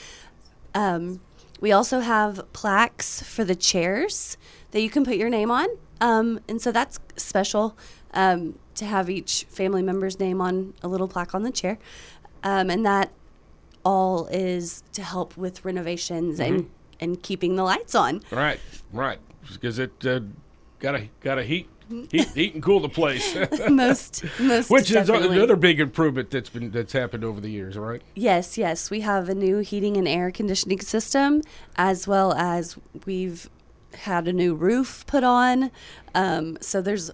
Um, 0.75 1.21
we 1.61 1.71
also 1.71 2.01
have 2.01 2.51
plaques 2.55 3.23
for 3.23 3.45
the 3.45 3.55
chairs 3.55 4.39
that 4.71 4.81
you 4.81 4.89
can 4.89 5.05
put 5.05 5.17
your 5.17 5.29
name 5.29 5.51
on. 5.51 5.69
Um, 6.01 6.41
and 6.49 6.59
so 6.59 6.73
that's 6.73 6.99
special 7.17 7.77
um, 8.15 8.59
to 8.77 8.87
have 8.87 9.11
each 9.11 9.45
family 9.51 9.83
member's 9.83 10.19
name 10.19 10.41
on 10.41 10.73
a 10.83 10.89
little 10.89 11.07
plaque 11.07 11.35
on 11.35 11.43
the 11.43 11.53
chair. 11.53 11.77
Um, 12.43 12.71
and 12.71 12.87
that 12.87 13.13
all 13.85 14.27
is 14.29 14.83
to 14.95 15.03
help 15.03 15.37
with 15.37 15.67
renovations 15.67 16.41
and, 16.41 16.71
and 16.99 17.23
keeping 17.23 17.57
the 17.57 17.63
lights 17.63 17.95
on. 17.95 18.23
Right, 18.31 18.59
right, 18.91 19.19
because 19.53 19.79
it 19.79 19.93
uh, 20.07 20.21
got, 20.79 20.95
a, 20.95 21.11
gotta 21.21 21.45
heat, 21.45 21.69
heat, 22.11 22.29
heat 22.35 22.55
and 22.55 22.63
cool 22.63 22.81
the 22.81 22.89
place, 22.89 23.37
most, 23.69 24.25
most 24.41 24.71
which 24.71 24.91
is 24.91 25.07
definitely. 25.07 25.37
another 25.37 25.57
big 25.57 25.81
improvement 25.81 26.31
that's 26.31 26.49
been 26.51 26.71
that's 26.71 26.93
happened 26.93 27.25
over 27.25 27.41
the 27.41 27.51
years. 27.51 27.77
right? 27.77 28.03
Yes, 28.15 28.57
yes. 28.59 28.91
We 28.91 29.01
have 29.01 29.29
a 29.29 29.35
new 29.35 29.59
heating 29.59 29.97
and 29.97 30.07
air 30.09 30.31
conditioning 30.31 30.81
system, 30.81 31.43
as 31.77 32.07
well 32.09 32.33
as 32.35 32.77
we've 33.07 33.49
had 33.95 34.27
a 34.27 34.33
new 34.33 34.55
roof 34.55 35.05
put 35.07 35.23
on. 35.25 35.71
Um, 36.15 36.59
so 36.61 36.81
there's 36.83 37.11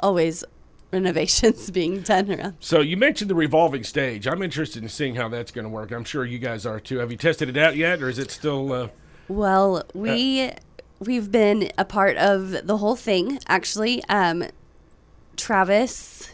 always 0.00 0.44
renovations 0.90 1.70
being 1.72 2.00
done 2.00 2.30
around. 2.30 2.54
So 2.60 2.80
you 2.80 2.96
mentioned 2.96 3.28
the 3.28 3.34
revolving 3.34 3.84
stage. 3.84 4.26
I'm 4.26 4.42
interested 4.42 4.82
in 4.82 4.88
seeing 4.88 5.16
how 5.16 5.28
that's 5.28 5.50
going 5.50 5.64
to 5.64 5.68
work. 5.68 5.90
I'm 5.92 6.04
sure 6.04 6.24
you 6.24 6.38
guys 6.38 6.64
are 6.64 6.80
too. 6.80 6.98
Have 6.98 7.10
you 7.10 7.18
tested 7.18 7.48
it 7.50 7.56
out 7.56 7.76
yet, 7.76 8.02
or 8.02 8.08
is 8.08 8.18
it 8.18 8.30
still? 8.30 8.72
Uh, 8.72 8.88
Well, 9.28 9.82
we 9.92 10.52
we've 11.00 11.30
been 11.30 11.70
a 11.78 11.84
part 11.84 12.16
of 12.16 12.66
the 12.66 12.78
whole 12.78 12.96
thing 12.96 13.38
actually. 13.48 14.02
Um, 14.08 14.44
Travis 15.36 16.30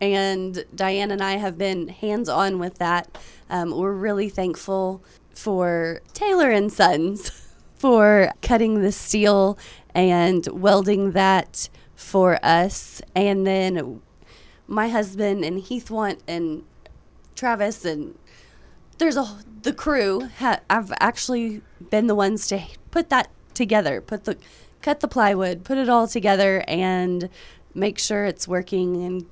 and 0.00 0.64
Diane 0.74 1.10
and 1.10 1.22
I 1.22 1.36
have 1.36 1.58
been 1.58 1.88
hands 1.88 2.28
on 2.28 2.58
with 2.58 2.78
that. 2.78 3.16
Um, 3.50 3.70
we're 3.70 3.92
really 3.92 4.28
thankful 4.28 5.02
for 5.34 6.00
Taylor 6.12 6.50
and 6.50 6.72
Sons 6.72 7.30
for 7.74 8.32
cutting 8.42 8.82
the 8.82 8.92
steel 8.92 9.58
and 9.94 10.46
welding 10.48 11.12
that 11.12 11.68
for 11.94 12.44
us, 12.44 13.00
and 13.14 13.46
then 13.46 14.02
my 14.66 14.88
husband 14.88 15.44
and 15.44 15.60
Heath 15.60 15.90
want 15.90 16.20
and 16.26 16.64
Travis 17.36 17.84
and 17.84 18.18
there's 18.98 19.16
a 19.16 19.38
the 19.62 19.72
crew 19.72 20.28
ha, 20.38 20.60
I've 20.68 20.92
actually 21.00 21.62
been 21.90 22.06
the 22.06 22.14
ones 22.14 22.46
to 22.48 22.62
put 22.90 23.10
that 23.10 23.28
together, 23.54 24.00
put 24.00 24.24
the 24.24 24.36
cut 24.82 25.00
the 25.00 25.08
plywood, 25.08 25.64
put 25.64 25.78
it 25.78 25.88
all 25.88 26.06
together 26.06 26.62
and 26.68 27.28
make 27.74 27.98
sure 27.98 28.24
it's 28.26 28.46
working 28.46 29.02
and 29.04 29.26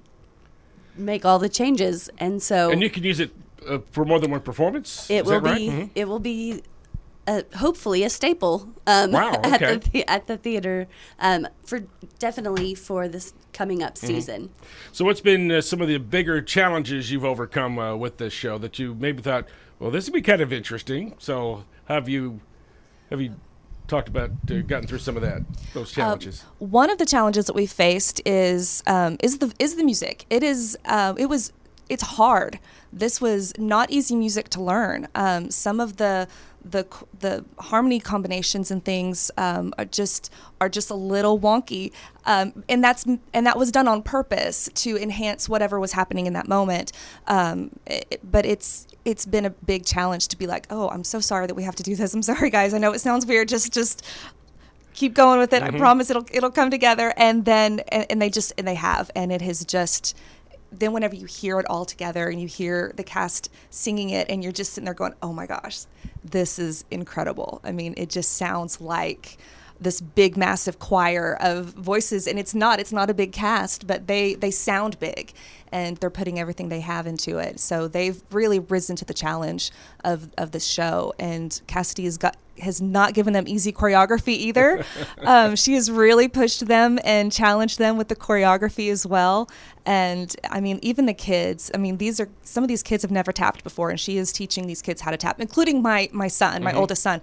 make 0.96 1.24
all 1.24 1.38
the 1.38 1.48
changes. 1.48 2.08
And 2.18 2.42
so 2.42 2.70
and 2.70 2.82
you 2.82 2.90
can 2.90 3.02
use 3.04 3.20
it 3.20 3.30
uh, 3.68 3.78
for 3.90 4.04
more 4.04 4.18
than 4.18 4.30
one 4.30 4.40
performance. 4.40 5.08
it 5.10 5.20
Is 5.20 5.24
will 5.24 5.40
that 5.40 5.42
right? 5.42 5.56
be 5.58 5.68
Mhm. 5.68 5.90
it 5.94 6.08
will 6.08 6.18
be 6.20 6.62
uh, 7.26 7.42
hopefully 7.56 8.02
a 8.02 8.10
staple 8.10 8.68
um, 8.86 9.12
Wow, 9.12 9.30
at 9.44 9.54
okay. 9.62 9.76
the 9.76 9.90
the 9.90 10.10
at 10.10 10.26
the 10.26 10.36
theater 10.36 10.88
um, 11.20 11.46
for 11.64 11.84
definitely 12.18 12.74
for 12.74 13.06
this 13.08 13.32
coming 13.52 13.82
up 13.82 13.94
Mm-hmm. 13.94 14.06
season. 14.06 14.50
So, 14.90 15.04
what's 15.04 15.20
been 15.20 15.50
uh, 15.52 15.60
some 15.60 15.80
of 15.80 15.86
the 15.88 15.98
bigger 15.98 16.42
challenges 16.42 17.12
you've 17.12 17.24
overcome 17.24 17.78
uh, 17.78 17.94
with 17.94 18.16
this 18.16 18.32
show 18.32 18.58
that 18.58 18.78
you 18.78 18.94
maybe 18.94 19.22
thought, 19.22 19.46
well, 19.78 19.90
this 19.90 20.06
would 20.06 20.14
be 20.14 20.22
kind 20.22 20.40
of 20.42 20.52
interesting? 20.52 21.14
So, 21.18 21.64
have 21.84 22.08
you 22.08 22.40
have 23.10 23.20
you 23.20 23.36
talked 23.86 24.08
about 24.08 24.30
uh, 24.50 24.60
gotten 24.60 24.86
through 24.86 24.98
some 24.98 25.16
of 25.16 25.22
that 25.22 25.42
those 25.74 25.92
challenges? 25.92 26.44
One 26.58 26.90
of 26.90 26.98
the 26.98 27.06
challenges 27.06 27.46
that 27.46 27.54
we 27.54 27.66
faced 27.66 28.20
is 28.26 28.82
um, 28.86 29.16
is 29.20 29.38
the 29.38 29.52
is 29.58 29.76
the 29.76 29.84
music. 29.84 30.26
It 30.30 30.42
is 30.42 30.78
uh, 30.84 31.14
it 31.16 31.26
was 31.26 31.52
it's 31.88 32.02
hard. 32.02 32.58
This 32.92 33.20
was 33.20 33.52
not 33.58 33.90
easy 33.90 34.16
music 34.16 34.48
to 34.50 34.62
learn. 34.62 35.08
Um, 35.14 35.50
some 35.50 35.80
of 35.80 35.96
the 35.96 36.28
the 36.64 36.86
the 37.20 37.44
harmony 37.58 38.00
combinations 38.00 38.70
and 38.70 38.84
things 38.84 39.30
um, 39.36 39.74
are 39.78 39.84
just 39.84 40.32
are 40.60 40.68
just 40.68 40.90
a 40.90 40.94
little 40.94 41.38
wonky, 41.38 41.92
um, 42.24 42.64
and 42.68 42.82
that's 42.82 43.04
and 43.32 43.46
that 43.46 43.58
was 43.58 43.72
done 43.72 43.88
on 43.88 44.02
purpose 44.02 44.68
to 44.74 44.96
enhance 44.96 45.48
whatever 45.48 45.80
was 45.80 45.92
happening 45.92 46.26
in 46.26 46.32
that 46.32 46.48
moment. 46.48 46.92
Um, 47.26 47.70
it, 47.86 48.20
but 48.22 48.46
it's 48.46 48.86
it's 49.04 49.26
been 49.26 49.44
a 49.44 49.50
big 49.50 49.84
challenge 49.84 50.28
to 50.28 50.36
be 50.36 50.46
like, 50.46 50.66
oh, 50.70 50.88
I'm 50.88 51.04
so 51.04 51.20
sorry 51.20 51.46
that 51.46 51.54
we 51.54 51.64
have 51.64 51.76
to 51.76 51.82
do 51.82 51.96
this. 51.96 52.14
I'm 52.14 52.22
sorry, 52.22 52.50
guys. 52.50 52.74
I 52.74 52.78
know 52.78 52.92
it 52.92 53.00
sounds 53.00 53.26
weird. 53.26 53.48
Just 53.48 53.72
just 53.72 54.06
keep 54.94 55.14
going 55.14 55.38
with 55.38 55.52
it. 55.52 55.62
I 55.62 55.70
promise 55.70 56.10
it'll 56.10 56.26
it'll 56.32 56.50
come 56.50 56.70
together. 56.70 57.12
And 57.16 57.44
then 57.44 57.80
and, 57.88 58.06
and 58.10 58.22
they 58.22 58.30
just 58.30 58.52
and 58.56 58.66
they 58.66 58.76
have, 58.76 59.10
and 59.14 59.32
it 59.32 59.42
has 59.42 59.64
just. 59.64 60.16
Then 60.72 60.92
whenever 60.92 61.14
you 61.14 61.26
hear 61.26 61.60
it 61.60 61.66
all 61.68 61.84
together 61.84 62.28
and 62.28 62.40
you 62.40 62.48
hear 62.48 62.92
the 62.96 63.04
cast 63.04 63.50
singing 63.70 64.10
it, 64.10 64.28
and 64.30 64.42
you're 64.42 64.52
just 64.52 64.72
sitting 64.72 64.84
there 64.84 64.94
going, 64.94 65.14
"Oh 65.22 65.32
my 65.32 65.46
gosh, 65.46 65.86
this 66.24 66.58
is 66.58 66.84
incredible!" 66.90 67.60
I 67.64 67.72
mean, 67.72 67.94
it 67.96 68.10
just 68.10 68.36
sounds 68.36 68.80
like 68.80 69.38
this 69.82 70.00
big 70.00 70.36
massive 70.36 70.78
choir 70.78 71.36
of 71.40 71.66
voices 71.74 72.28
and 72.28 72.38
it's 72.38 72.54
not 72.54 72.78
it's 72.78 72.92
not 72.92 73.10
a 73.10 73.14
big 73.14 73.32
cast 73.32 73.84
but 73.86 74.06
they 74.06 74.34
they 74.34 74.50
sound 74.50 74.98
big 75.00 75.32
and 75.72 75.96
they're 75.96 76.10
putting 76.10 76.38
everything 76.38 76.68
they 76.68 76.80
have 76.80 77.06
into 77.06 77.38
it. 77.38 77.58
So 77.58 77.88
they've 77.88 78.22
really 78.30 78.58
risen 78.58 78.94
to 78.96 79.04
the 79.04 79.14
challenge 79.14 79.72
of 80.04 80.28
of 80.36 80.52
this 80.52 80.66
show 80.66 81.14
and 81.18 81.60
kassity 81.66 82.04
has 82.04 82.18
got 82.18 82.36
has 82.60 82.82
not 82.82 83.14
given 83.14 83.32
them 83.32 83.48
easy 83.48 83.72
choreography 83.72 84.28
either. 84.34 84.84
Um, 85.22 85.54
she 85.54 85.74
has 85.74 85.88
really 85.90 86.26
pushed 86.26 86.66
them 86.66 86.98
and 87.04 87.30
challenged 87.30 87.78
them 87.78 87.96
with 87.96 88.08
the 88.08 88.16
choreography 88.16 88.90
as 88.90 89.06
well 89.06 89.48
and 89.84 90.36
i 90.50 90.60
mean 90.60 90.78
even 90.82 91.06
the 91.06 91.14
kids 91.14 91.70
i 91.74 91.76
mean 91.76 91.96
these 91.96 92.20
are 92.20 92.28
some 92.42 92.62
of 92.62 92.68
these 92.68 92.82
kids 92.82 93.02
have 93.02 93.10
never 93.10 93.32
tapped 93.32 93.64
before 93.64 93.90
and 93.90 93.98
she 93.98 94.16
is 94.16 94.32
teaching 94.32 94.66
these 94.66 94.80
kids 94.80 95.00
how 95.00 95.10
to 95.10 95.16
tap 95.16 95.40
including 95.40 95.82
my 95.82 96.08
my 96.12 96.28
son 96.28 96.62
my 96.62 96.72
oldest 96.72 97.02
son 97.02 97.20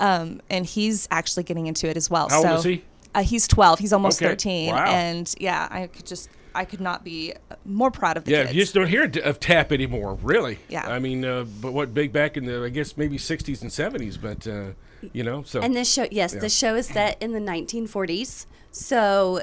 um, 0.00 0.40
and 0.48 0.64
he's 0.64 1.08
actually 1.10 1.42
getting 1.42 1.66
into 1.66 1.88
it 1.88 1.96
as 1.96 2.08
well. 2.08 2.28
How 2.28 2.40
so 2.42 2.48
old 2.50 2.58
is 2.60 2.64
he? 2.64 2.84
Uh, 3.16 3.22
he's 3.24 3.48
12. 3.48 3.80
He's 3.80 3.92
almost 3.92 4.22
Okay. 4.22 4.28
13. 4.30 4.70
Wow. 4.72 4.84
And 4.86 5.34
yeah, 5.40 5.66
I 5.72 5.88
could 5.88 6.06
just. 6.06 6.30
I 6.54 6.64
could 6.64 6.80
not 6.80 7.02
be 7.04 7.34
more 7.64 7.90
proud 7.90 8.16
of 8.16 8.24
the 8.24 8.30
Yeah, 8.30 8.42
kids. 8.44 8.54
you 8.54 8.62
just 8.62 8.74
don't 8.74 8.86
hear 8.86 9.10
of 9.24 9.40
tap 9.40 9.72
anymore, 9.72 10.14
really. 10.22 10.58
Yeah. 10.68 10.88
I 10.88 11.00
mean, 11.00 11.24
uh, 11.24 11.44
but 11.60 11.72
what 11.72 11.94
big 11.94 12.12
back 12.12 12.36
in 12.36 12.46
the 12.46 12.62
I 12.64 12.68
guess 12.68 12.96
maybe 12.96 13.16
60s 13.18 13.60
and 13.62 13.70
70s, 13.72 14.20
but 14.20 14.46
uh, 14.46 14.72
you 15.12 15.24
know, 15.24 15.42
so 15.42 15.60
And 15.60 15.74
this 15.74 15.92
show, 15.92 16.06
yes, 16.12 16.32
Yeah. 16.32 16.40
this 16.40 16.56
show 16.56 16.76
is 16.76 16.86
set 16.86 17.20
in 17.20 17.32
the 17.32 17.40
1940s. 17.40 18.46
So, 18.70 19.40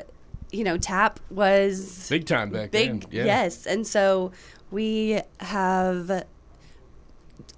you 0.55 0.63
know, 0.63 0.77
tap 0.77 1.19
was 1.29 2.07
big 2.09 2.25
time 2.25 2.49
back 2.49 2.71
big. 2.71 3.01
then. 3.01 3.11
Yeah. 3.11 3.25
Yes, 3.25 3.65
and 3.65 3.85
so 3.85 4.31
we 4.71 5.21
have 5.39 6.25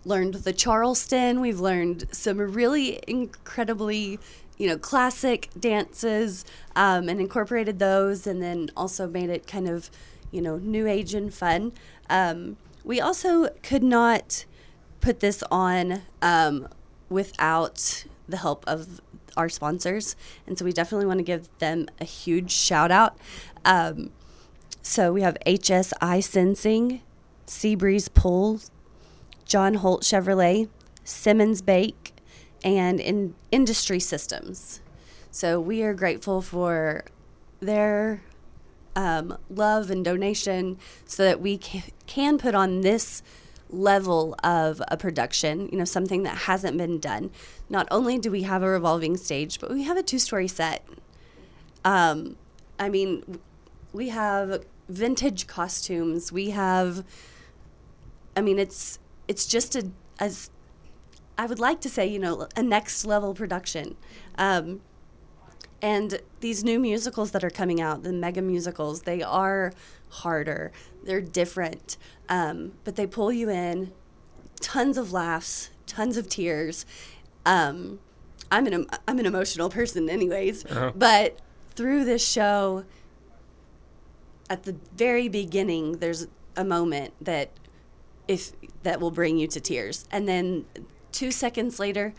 learned 0.03 0.33
the 0.35 0.53
Charleston. 0.53 1.39
We've 1.39 1.59
learned 1.59 2.05
some 2.11 2.39
really 2.39 2.99
incredibly, 3.07 4.19
you 4.57 4.67
know, 4.67 4.77
classic 4.77 5.49
dances, 5.59 6.43
um, 6.75 7.07
and 7.07 7.19
incorporated 7.19 7.77
those, 7.77 8.25
and 8.25 8.41
then 8.41 8.71
also 8.75 9.07
made 9.07 9.29
it 9.29 9.45
kind 9.45 9.69
of, 9.69 9.91
you 10.31 10.41
know, 10.41 10.57
new 10.57 10.87
age 10.87 11.13
and 11.13 11.31
fun. 11.31 11.73
Um, 12.09 12.57
we 12.83 12.99
also 12.99 13.49
could 13.61 13.83
not 13.83 14.45
put 15.01 15.19
this 15.19 15.43
on 15.51 16.01
um, 16.21 16.67
without 17.09 18.05
the 18.27 18.37
help 18.37 18.63
of 18.67 19.01
our 19.37 19.49
sponsors, 19.49 20.15
and 20.45 20.57
so 20.57 20.65
we 20.65 20.73
definitely 20.73 21.05
want 21.05 21.19
to 21.19 21.23
give 21.23 21.47
them 21.59 21.87
a 22.01 22.05
huge 22.05 22.51
shout 22.51 22.91
out. 22.91 23.17
Um, 23.63 24.11
so 24.81 25.13
we 25.13 25.21
have 25.21 25.37
HSI 25.45 26.23
Sensing, 26.23 27.01
Seabreeze 27.45 28.13
Pool, 28.13 28.59
John 29.45 29.75
Holt 29.75 30.03
Chevrolet, 30.03 30.69
Simmons 31.03 31.61
Bake, 31.61 32.13
and 32.63 32.99
in 32.99 33.35
Industry 33.51 33.99
Systems. 33.99 34.81
So 35.31 35.59
we 35.59 35.83
are 35.83 35.93
grateful 35.93 36.41
for 36.41 37.05
their 37.59 38.23
um, 38.95 39.37
love 39.49 39.91
and 39.91 40.03
donation 40.03 40.77
so 41.05 41.23
that 41.23 41.39
we 41.39 41.59
ca- 41.59 41.83
can 42.07 42.37
put 42.37 42.55
on 42.55 42.81
this 42.81 43.21
level 43.69 44.35
of 44.43 44.81
a 44.87 44.97
production, 44.97 45.69
you 45.71 45.77
know, 45.77 45.85
something 45.85 46.23
that 46.23 46.37
hasn't 46.39 46.77
been 46.77 46.99
done. 46.99 47.29
Not 47.69 47.87
only 47.91 48.17
do 48.17 48.31
we 48.31 48.43
have 48.43 48.63
a 48.63 48.69
revolving 48.69 49.17
stage, 49.17 49.59
but 49.59 49.69
we 49.69 49.83
have 49.83 49.97
a 49.97 50.03
two 50.03 50.19
story 50.19 50.47
set. 50.47 50.87
Um, 51.83 52.37
I 52.79 52.89
mean, 52.89 53.39
we 53.93 54.09
have 54.09 54.65
vintage 54.87 55.47
costumes. 55.47 56.31
We 56.31 56.51
have, 56.51 57.03
I 58.35 58.41
mean, 58.41 58.59
it's 58.59 58.99
it's 59.27 59.45
just 59.45 59.75
a 59.75 59.89
as 60.19 60.49
I 61.37 61.45
would 61.45 61.59
like 61.59 61.81
to 61.81 61.89
say, 61.89 62.07
you 62.07 62.19
know, 62.19 62.47
a 62.55 62.63
next 62.63 63.05
level 63.05 63.33
production. 63.33 63.95
Um, 64.37 64.81
and 65.81 66.21
these 66.39 66.63
new 66.63 66.79
musicals 66.79 67.31
that 67.31 67.43
are 67.43 67.51
coming 67.51 67.79
out, 67.79 68.01
the 68.01 68.11
mega 68.11 68.41
musicals, 68.41 69.03
they 69.03 69.21
are 69.21 69.73
harder. 70.09 70.71
They're 71.03 71.21
different, 71.21 71.97
um, 72.29 72.73
but 72.83 72.95
they 72.95 73.05
pull 73.05 73.31
you 73.31 73.49
in. 73.49 73.93
Tons 74.59 74.97
of 74.97 75.11
laughs, 75.13 75.69
tons 75.85 76.17
of 76.17 76.27
tears. 76.27 76.85
Um, 77.45 77.99
I'm 78.51 78.65
an 78.67 78.87
I'm 79.07 79.19
an 79.19 79.25
emotional 79.25 79.69
person, 79.69 80.09
anyways. 80.09 80.65
Uh-huh. 80.65 80.91
But 80.95 81.39
through 81.75 82.05
this 82.05 82.25
show, 82.27 82.83
at 84.49 84.63
the 84.63 84.75
very 84.95 85.27
beginning, 85.27 85.97
there's 85.97 86.27
a 86.55 86.63
moment 86.63 87.13
that 87.21 87.51
if 88.27 88.51
that 88.83 88.99
will 88.99 89.11
bring 89.11 89.37
you 89.37 89.47
to 89.47 89.59
tears, 89.59 90.05
and 90.11 90.27
then 90.27 90.65
two 91.11 91.31
seconds 91.31 91.79
later, 91.79 92.13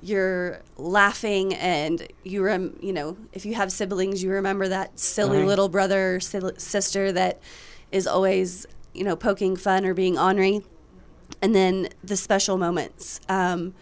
you're 0.00 0.60
laughing 0.76 1.54
and 1.54 2.08
you 2.24 2.42
rem- 2.42 2.76
you 2.82 2.92
know 2.92 3.16
if 3.32 3.44
you 3.46 3.54
have 3.54 3.70
siblings, 3.72 4.22
you 4.22 4.30
remember 4.30 4.68
that 4.68 4.98
silly 4.98 5.38
Mhm. 5.38 5.46
little 5.46 5.68
brother 5.68 6.16
or 6.16 6.20
sil- 6.22 6.58
sister 6.58 7.12
that 7.12 7.40
is 7.92 8.06
always 8.06 8.66
you 8.94 9.04
know 9.04 9.14
poking 9.16 9.56
fun 9.56 9.84
or 9.84 9.94
being 9.94 10.18
ornery, 10.18 10.62
and 11.40 11.54
then 11.54 11.88
the 12.02 12.16
special 12.16 12.56
moments. 12.56 13.20
Um, 13.28 13.74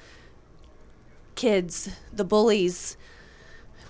kids, 1.41 1.89
the 2.13 2.25
bullies, 2.25 2.97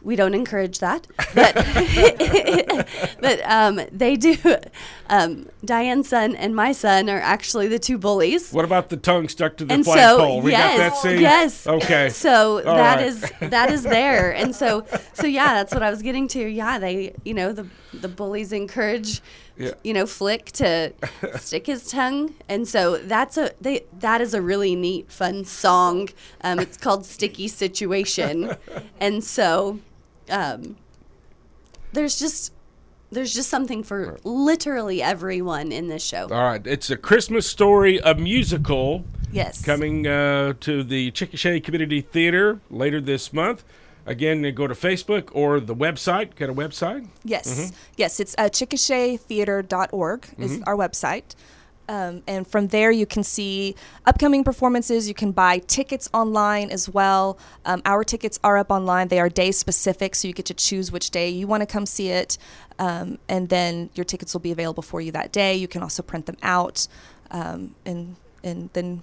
we 0.03 0.17
don't 0.17 0.35
encourage 0.35 0.79
that, 0.79 1.07
but 1.35 1.55
but 3.21 3.41
um, 3.45 3.81
they 3.93 4.17
do. 4.17 4.37
Um, 5.09 5.49
Diane's 5.65 6.09
son 6.09 6.37
and 6.37 6.55
my 6.57 6.73
son 6.73 7.11
are 7.11 7.21
actually 7.21 7.69
the 7.69 7.79
two 7.79 7.99
bullies. 7.99 8.53
What 8.53 8.65
about 8.65 8.89
the 8.89 8.97
tongue 8.97 9.29
stuck 9.29 9.57
to 9.59 9.65
the 9.65 9.75
And 9.75 9.85
so, 9.85 10.39
we 10.39 10.53
yes, 10.53 10.79
got 10.79 10.79
that 10.79 10.97
scene. 11.03 11.21
yes. 11.21 11.67
Okay. 11.67 12.09
So 12.09 12.59
All 12.67 12.77
that 12.77 12.97
right. 12.97 13.07
is 13.07 13.31
that 13.41 13.71
is 13.71 13.83
there, 13.83 14.35
and 14.35 14.55
so 14.55 14.87
so 15.13 15.27
yeah, 15.27 15.53
that's 15.55 15.75
what 15.75 15.83
I 15.83 15.91
was 15.91 16.01
getting 16.03 16.29
to. 16.29 16.47
Yeah, 16.49 16.79
they 16.79 17.15
you 17.25 17.35
know 17.35 17.53
the 17.53 17.67
the 17.93 18.09
bullies 18.09 18.53
encourage. 18.53 19.21
Yeah. 19.61 19.73
You 19.85 19.93
know, 19.93 20.07
Flick 20.07 20.47
to 20.53 20.93
stick 21.39 21.67
his 21.67 21.87
tongue, 21.91 22.35
and 22.49 22.67
so 22.67 22.97
that's 22.97 23.37
a 23.37 23.53
they 23.61 23.85
that 23.99 24.23
is 24.23 24.33
a 24.33 24.41
really 24.41 24.75
neat, 24.75 25.13
fun 25.13 25.45
song. 25.45 26.09
Um, 26.43 26.59
it's 26.61 26.79
called 26.79 27.05
"Sticky 27.05 27.47
Situation," 27.47 28.57
and 29.01 29.23
so 29.23 29.79
um, 30.31 30.77
there's 31.93 32.19
just 32.19 32.55
there's 33.11 33.35
just 33.35 33.51
something 33.51 33.83
for 33.83 34.19
literally 34.25 35.03
everyone 35.03 35.73
in 35.73 35.89
this 35.89 36.05
show. 36.05 36.29
All 36.31 36.45
right. 36.45 36.67
It's 36.67 36.91
a 36.91 36.97
Christmas 36.97 37.47
story, 37.47 37.99
a 37.99 38.15
musical. 38.15 39.05
yes. 39.33 39.65
coming 39.65 40.07
uh, 40.07 40.55
to 40.61 40.83
the 40.83 41.11
Chickasha 41.11 41.63
Community 41.63 42.01
Theater 42.01 42.61
later 42.71 43.01
this 43.01 43.33
month. 43.33 43.65
Again, 44.07 44.43
go 44.55 44.67
to 44.67 44.75
Facebook 44.75 45.29
or 45.33 45.61
the 45.61 45.75
website. 45.75 46.37
Got 46.37 46.51
a 46.51 46.55
website? 46.55 47.07
Yes, 47.25 47.73
yes, 47.97 48.21
it's 48.21 48.35
uh, 48.39 48.45
chickashatheater.org 48.45 50.29
is 50.39 50.63
our 50.63 50.77
website. 50.77 51.35
Um, 51.91 52.23
and 52.29 52.47
from 52.47 52.69
there, 52.69 52.93
you 52.93 53.05
can 53.05 53.25
see 53.25 53.75
upcoming 54.07 54.45
performances. 54.45 55.09
You 55.09 55.15
can 55.15 55.33
buy 55.33 55.59
tickets 55.59 56.09
online 56.15 56.71
as 56.71 56.89
well. 56.89 57.37
Um, 57.65 57.83
our 57.85 58.05
tickets 58.05 58.39
are 58.45 58.59
up 58.59 58.71
online. 58.71 59.09
They 59.09 59.19
are 59.19 59.29
day 59.29 59.51
specific, 59.51 60.15
so 60.15 60.29
you 60.29 60.35
get 60.35 60.47
to 60.47 60.55
choose 60.55 60.93
which 60.93 61.11
day 61.11 61.29
you 61.29 61.49
want 61.49 61.63
to 61.63 61.67
come 61.67 61.87
see 61.87 62.11
it. 62.11 62.39
Um, 62.79 63.19
and 63.29 63.49
then 63.49 63.91
your 63.97 64.05
tickets 64.05 64.33
will 64.33 64.41
be 64.41 64.53
available 64.53 64.85
for 64.85 65.01
you 65.01 65.11
that 65.13 65.33
day. 65.33 65.57
You 65.57 65.67
can 65.67 65.83
also 65.83 66.05
print 66.05 66.27
them 66.27 66.37
out 66.45 66.87
um, 67.33 67.75
and, 67.85 68.15
and 68.45 68.71
then 68.73 69.03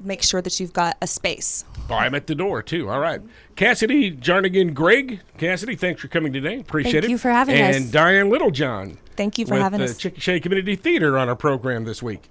make 0.00 0.22
sure 0.22 0.42
that 0.42 0.58
you've 0.60 0.72
got 0.72 0.96
a 1.00 1.06
space. 1.06 1.64
Oh, 1.76 1.82
Buy 1.88 2.04
them 2.04 2.14
at 2.14 2.26
the 2.26 2.34
door, 2.34 2.62
too. 2.62 2.90
All 2.90 3.00
right. 3.00 3.20
Kassity 3.56 4.18
Jarnagin 4.18 4.74
Grigg. 4.74 5.20
Kassity, 5.38 5.78
thanks 5.78 6.00
for 6.00 6.08
coming 6.08 6.32
today. 6.32 6.60
Appreciate 6.60 6.92
Thank 6.92 6.96
it. 6.96 7.00
Thank 7.02 7.10
you 7.10 7.18
for 7.18 7.30
having 7.30 7.60
us. 7.60 7.76
And 7.76 7.92
Diane 7.92 8.30
Littlejohn. 8.30 8.98
Thank 9.16 9.38
you 9.38 9.46
for 9.46 9.54
with 9.54 9.62
having 9.62 9.78
the 9.80 9.86
us. 9.86 9.98
Chickasha 9.98 10.42
Community 10.42 10.76
Theater 10.76 11.16
on 11.18 11.28
our 11.28 11.36
program 11.36 11.84
this 11.84 12.02
week. 12.02 12.30